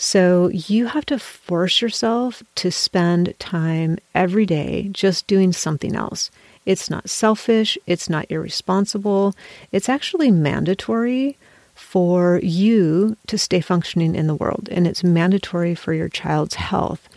So 0.03 0.47
you 0.47 0.87
have 0.87 1.05
to 1.05 1.19
force 1.19 1.79
yourself 1.79 2.41
to 2.55 2.71
spend 2.71 3.37
time 3.37 3.99
every 4.15 4.47
day 4.47 4.89
just 4.91 5.27
doing 5.27 5.53
something 5.53 5.95
else. 5.95 6.31
It's 6.65 6.89
not 6.89 7.07
selfish, 7.07 7.77
it's 7.85 8.09
not 8.09 8.25
irresponsible, 8.31 9.35
it's 9.71 9.89
actually 9.89 10.31
mandatory 10.31 11.37
for 11.75 12.39
you 12.41 13.15
to 13.27 13.37
stay 13.37 13.61
functioning 13.61 14.15
in 14.15 14.25
the 14.25 14.33
world, 14.33 14.67
and 14.71 14.87
it's 14.87 15.03
mandatory 15.03 15.75
for 15.75 15.93
your 15.93 16.09
child's 16.09 16.55
health. 16.55 17.07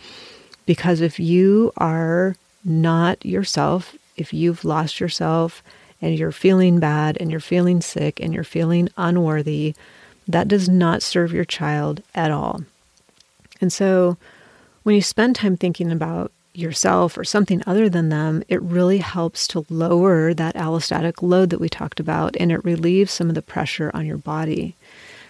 Because 0.67 1.01
if 1.01 1.19
you 1.19 1.73
are 1.77 2.35
not 2.63 3.25
yourself, 3.25 3.95
if 4.15 4.31
you've 4.31 4.63
lost 4.63 4.99
yourself 4.99 5.63
and 6.03 6.19
you're 6.19 6.31
feeling 6.31 6.79
bad 6.79 7.17
and 7.19 7.31
you're 7.31 7.39
feeling 7.39 7.81
sick 7.81 8.19
and 8.19 8.31
you're 8.31 8.43
feeling 8.43 8.89
unworthy, 8.95 9.73
that 10.27 10.47
does 10.47 10.69
not 10.69 11.01
serve 11.01 11.33
your 11.33 11.45
child 11.45 12.03
at 12.13 12.29
all. 12.29 12.61
And 13.61 13.71
so 13.71 14.17
when 14.83 14.95
you 14.95 15.01
spend 15.01 15.35
time 15.35 15.57
thinking 15.57 15.91
about 15.91 16.31
yourself 16.53 17.17
or 17.17 17.23
something 17.23 17.61
other 17.65 17.89
than 17.89 18.09
them, 18.09 18.43
it 18.47 18.61
really 18.61 18.99
helps 18.99 19.47
to 19.47 19.65
lower 19.69 20.33
that 20.33 20.55
allostatic 20.55 21.21
load 21.21 21.49
that 21.49 21.59
we 21.59 21.69
talked 21.69 21.99
about 21.99 22.35
and 22.39 22.51
it 22.51 22.63
relieves 22.63 23.11
some 23.11 23.29
of 23.29 23.35
the 23.35 23.41
pressure 23.41 23.91
on 23.93 24.05
your 24.05 24.17
body. 24.17 24.75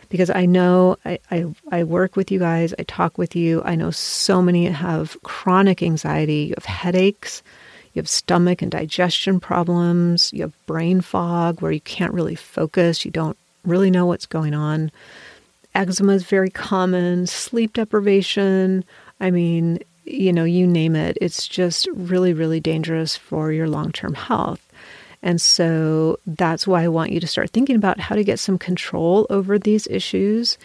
Because 0.09 0.29
I 0.29 0.45
know 0.45 0.97
I, 1.03 1.19
I, 1.31 1.45
I, 1.71 1.83
work 1.83 2.15
with 2.15 2.31
you 2.31 2.38
guys, 2.38 2.75
I 2.77 2.83
talk 2.83 3.17
with 3.17 3.35
you. 3.35 3.63
I 3.65 3.75
know 3.75 3.89
so 3.89 4.41
many 4.41 4.65
have 4.67 5.17
chronic 5.23 5.81
anxiety, 5.81 6.43
you 6.49 6.53
have 6.57 6.65
headaches, 6.65 7.41
you 7.93 8.01
have 8.01 8.09
stomach 8.09 8.61
and 8.61 8.71
digestion 8.71 9.39
problems, 9.39 10.31
you 10.31 10.43
have 10.43 10.65
brain 10.67 11.01
fog 11.01 11.61
where 11.61 11.71
you 11.71 11.81
can't 11.81 12.13
really 12.13 12.35
focus, 12.35 13.03
you 13.03 13.09
don't 13.09 13.38
really 13.63 13.89
know 13.89 14.05
what's 14.05 14.27
going 14.27 14.53
on 14.53 14.91
eczema 15.75 16.13
is 16.13 16.23
very 16.23 16.49
common, 16.49 17.27
sleep 17.27 17.73
deprivation. 17.73 18.83
I 19.19 19.31
mean, 19.31 19.79
you 20.05 20.31
know, 20.31 20.43
you 20.43 20.67
name 20.67 20.95
it. 20.95 21.17
It's 21.21 21.47
just 21.47 21.88
really, 21.93 22.33
really 22.33 22.59
dangerous 22.59 23.15
for 23.15 23.51
your 23.51 23.67
long 23.67 23.91
term 23.91 24.13
health. 24.13 24.61
And 25.21 25.41
so 25.41 26.19
that's 26.27 26.67
why 26.67 26.83
I 26.83 26.88
want 26.88 27.11
you 27.11 27.19
to 27.19 27.27
start 27.27 27.49
thinking 27.49 27.75
about 27.75 27.99
how 27.99 28.15
to 28.15 28.23
get 28.23 28.39
some 28.39 28.59
control 28.59 29.25
over 29.29 29.57
these 29.57 29.88
issues. 29.88 30.57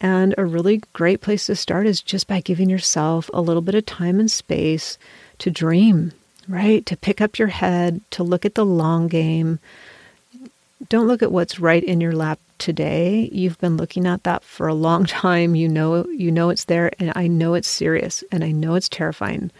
And 0.00 0.34
a 0.38 0.44
really 0.44 0.82
great 0.92 1.20
place 1.20 1.46
to 1.46 1.56
start 1.56 1.86
is 1.86 2.00
just 2.00 2.28
by 2.28 2.40
giving 2.40 2.70
yourself 2.70 3.28
a 3.34 3.40
little 3.40 3.62
bit 3.62 3.74
of 3.74 3.86
time 3.86 4.20
and 4.20 4.30
space 4.30 4.98
to 5.38 5.50
dream, 5.50 6.12
right? 6.48 6.84
To 6.86 6.96
pick 6.96 7.20
up 7.20 7.38
your 7.38 7.48
head, 7.48 8.00
to 8.12 8.22
look 8.22 8.44
at 8.44 8.54
the 8.54 8.66
long 8.66 9.08
game. 9.08 9.58
Don't 10.88 11.08
look 11.08 11.22
at 11.22 11.32
what's 11.32 11.58
right 11.58 11.82
in 11.82 12.00
your 12.00 12.12
lap 12.12 12.38
today. 12.64 13.28
You've 13.30 13.58
been 13.58 13.76
looking 13.76 14.06
at 14.06 14.22
that 14.22 14.42
for 14.42 14.66
a 14.66 14.74
long 14.74 15.04
time. 15.22 15.54
You 15.54 15.68
know 15.68 16.06
you 16.08 16.32
know 16.32 16.48
it's 16.48 16.64
there 16.64 16.90
and 16.98 17.12
I 17.14 17.26
know 17.26 17.52
it's 17.54 17.68
serious 17.68 18.24
and 18.32 18.42
I 18.42 18.52
know 18.52 18.74
it's 18.74 18.88
terrifying. 18.88 19.50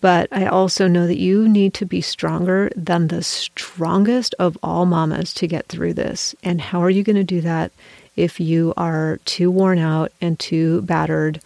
But 0.00 0.28
I 0.30 0.46
also 0.46 0.86
know 0.86 1.06
that 1.06 1.18
you 1.18 1.48
need 1.48 1.74
to 1.74 1.86
be 1.86 2.02
stronger 2.02 2.70
than 2.76 3.08
the 3.08 3.22
strongest 3.22 4.34
of 4.38 4.58
all 4.62 4.84
mamas 4.84 5.32
to 5.34 5.46
get 5.46 5.66
through 5.66 5.94
this. 5.94 6.34
And 6.44 6.60
how 6.60 6.82
are 6.82 6.90
you 6.90 7.02
going 7.02 7.16
to 7.16 7.24
do 7.24 7.40
that 7.40 7.72
if 8.14 8.38
you 8.38 8.74
are 8.76 9.18
too 9.24 9.50
worn 9.50 9.78
out 9.78 10.12
and 10.20 10.38
too 10.38 10.82
battered 10.82 11.40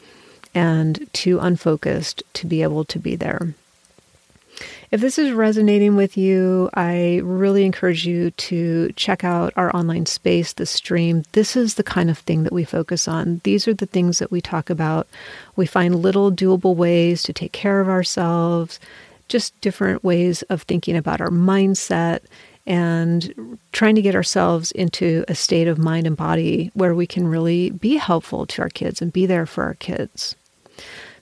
and 0.56 1.08
too 1.12 1.38
unfocused 1.38 2.22
to 2.34 2.46
be 2.46 2.62
able 2.62 2.84
to 2.86 2.98
be 2.98 3.14
there? 3.14 3.54
If 4.90 5.00
this 5.00 5.18
is 5.18 5.32
resonating 5.32 5.96
with 5.96 6.16
you, 6.16 6.70
I 6.74 7.20
really 7.22 7.64
encourage 7.64 8.06
you 8.06 8.30
to 8.32 8.90
check 8.96 9.22
out 9.22 9.52
our 9.56 9.74
online 9.76 10.06
space, 10.06 10.54
the 10.54 10.66
stream. 10.66 11.24
This 11.32 11.56
is 11.56 11.74
the 11.74 11.82
kind 11.82 12.08
of 12.10 12.18
thing 12.18 12.44
that 12.44 12.52
we 12.52 12.64
focus 12.64 13.06
on. 13.06 13.40
These 13.44 13.68
are 13.68 13.74
the 13.74 13.86
things 13.86 14.18
that 14.18 14.30
we 14.30 14.40
talk 14.40 14.70
about. 14.70 15.06
We 15.56 15.66
find 15.66 15.94
little 15.94 16.32
doable 16.32 16.74
ways 16.74 17.22
to 17.24 17.32
take 17.32 17.52
care 17.52 17.80
of 17.80 17.88
ourselves, 17.88 18.80
just 19.28 19.58
different 19.60 20.02
ways 20.02 20.42
of 20.44 20.62
thinking 20.62 20.96
about 20.96 21.20
our 21.20 21.30
mindset. 21.30 22.20
and 22.68 23.58
trying 23.72 23.94
to 23.94 24.02
get 24.02 24.14
ourselves 24.14 24.72
into 24.72 25.24
a 25.26 25.34
state 25.34 25.66
of 25.66 25.78
mind 25.78 26.06
and 26.06 26.18
body 26.18 26.70
where 26.74 26.94
we 26.94 27.06
can 27.06 27.26
really 27.26 27.70
be 27.70 27.96
helpful 27.96 28.44
to 28.44 28.60
our 28.60 28.68
kids 28.68 29.00
and 29.00 29.10
be 29.10 29.24
there 29.24 29.46
for 29.46 29.64
our 29.64 29.74
kids. 29.74 30.36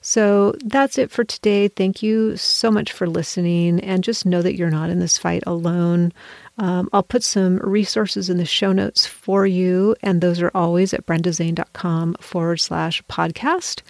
So 0.07 0.55
that's 0.63 0.97
it 0.97 1.11
for 1.11 1.25
today. 1.25 1.67
Thank 1.67 2.01
you 2.01 2.37
so 2.37 2.71
much 2.71 2.93
for 2.93 3.07
listening. 3.07 3.81
And 3.81 4.05
just 4.05 4.25
know 4.25 4.41
that 4.41 4.55
you're 4.55 4.69
not 4.69 4.89
in 4.89 5.01
this 5.01 5.17
fight 5.17 5.43
alone. 5.45 6.13
Um, 6.57 6.87
I'll 6.93 7.03
put 7.03 7.25
some 7.25 7.57
resources 7.57 8.29
in 8.29 8.37
the 8.37 8.45
show 8.45 8.71
notes 8.71 9.05
for 9.05 9.45
you, 9.45 9.97
and 10.01 10.21
those 10.21 10.41
are 10.41 10.51
always 10.55 10.93
at 10.93 11.05
brendazane.com 11.05 12.15
forward 12.21 12.61
slash 12.61 13.03
podcast. 13.03 13.81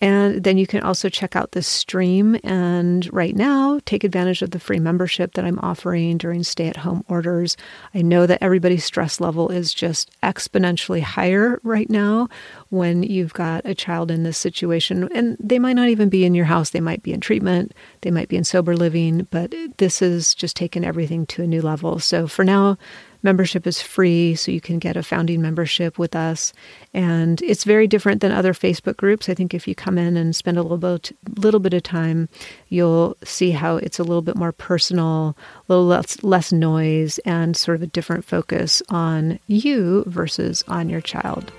And 0.00 0.42
then 0.42 0.58
you 0.58 0.66
can 0.66 0.82
also 0.82 1.08
check 1.08 1.36
out 1.36 1.52
the 1.52 1.62
stream 1.62 2.36
and 2.42 3.10
right 3.12 3.34
now 3.34 3.80
take 3.86 4.02
advantage 4.02 4.42
of 4.42 4.50
the 4.50 4.58
free 4.58 4.80
membership 4.80 5.34
that 5.34 5.44
I'm 5.44 5.58
offering 5.60 6.18
during 6.18 6.42
stay 6.42 6.66
at 6.66 6.78
home 6.78 7.04
orders. 7.08 7.56
I 7.94 8.02
know 8.02 8.26
that 8.26 8.42
everybody's 8.42 8.84
stress 8.84 9.20
level 9.20 9.50
is 9.50 9.72
just 9.72 10.10
exponentially 10.22 11.00
higher 11.00 11.60
right 11.62 11.88
now 11.88 12.28
when 12.70 13.04
you've 13.04 13.34
got 13.34 13.64
a 13.64 13.74
child 13.74 14.10
in 14.10 14.24
this 14.24 14.36
situation. 14.36 15.08
And 15.14 15.36
they 15.38 15.60
might 15.60 15.76
not 15.76 15.88
even 15.88 16.08
be 16.08 16.24
in 16.24 16.34
your 16.34 16.46
house, 16.46 16.70
they 16.70 16.80
might 16.80 17.02
be 17.02 17.12
in 17.12 17.20
treatment, 17.20 17.72
they 18.00 18.10
might 18.10 18.28
be 18.28 18.36
in 18.36 18.44
sober 18.44 18.76
living, 18.76 19.28
but 19.30 19.54
this 19.78 20.00
has 20.00 20.34
just 20.34 20.56
taken 20.56 20.84
everything 20.84 21.24
to 21.26 21.42
a 21.44 21.46
new 21.46 21.62
level. 21.62 22.00
So 22.00 22.26
for 22.26 22.44
now, 22.44 22.76
membership 23.24 23.66
is 23.66 23.82
free, 23.82 24.34
so 24.34 24.52
you 24.52 24.60
can 24.60 24.78
get 24.78 24.96
a 24.96 25.02
founding 25.02 25.42
membership 25.42 25.98
with 25.98 26.14
us. 26.14 26.52
And 26.92 27.42
it's 27.42 27.64
very 27.64 27.88
different 27.88 28.20
than 28.20 28.30
other 28.30 28.52
Facebook 28.52 28.96
groups. 28.96 29.28
I 29.28 29.34
think 29.34 29.54
if 29.54 29.66
you 29.66 29.74
come 29.74 29.98
in 29.98 30.16
and 30.16 30.36
spend 30.36 30.58
a 30.58 30.62
little 30.62 30.78
bit, 30.78 31.10
little 31.38 31.60
bit 31.60 31.74
of 31.74 31.82
time, 31.82 32.28
you'll 32.68 33.16
see 33.24 33.50
how 33.50 33.76
it's 33.76 33.98
a 33.98 34.04
little 34.04 34.22
bit 34.22 34.36
more 34.36 34.52
personal, 34.52 35.36
a 35.68 35.72
little 35.72 35.86
less, 35.86 36.22
less 36.22 36.52
noise, 36.52 37.18
and 37.20 37.56
sort 37.56 37.76
of 37.76 37.82
a 37.82 37.88
different 37.88 38.24
focus 38.24 38.82
on 38.90 39.40
you 39.48 40.04
versus 40.06 40.62
on 40.68 40.88
your 40.88 41.00
child. 41.00 41.50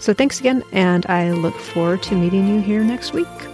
So 0.00 0.12
thanks 0.12 0.40
again, 0.40 0.62
and 0.72 1.06
I 1.06 1.32
look 1.32 1.54
forward 1.54 2.02
to 2.04 2.14
meeting 2.14 2.48
you 2.48 2.60
here 2.60 2.82
next 2.82 3.12
week. 3.12 3.53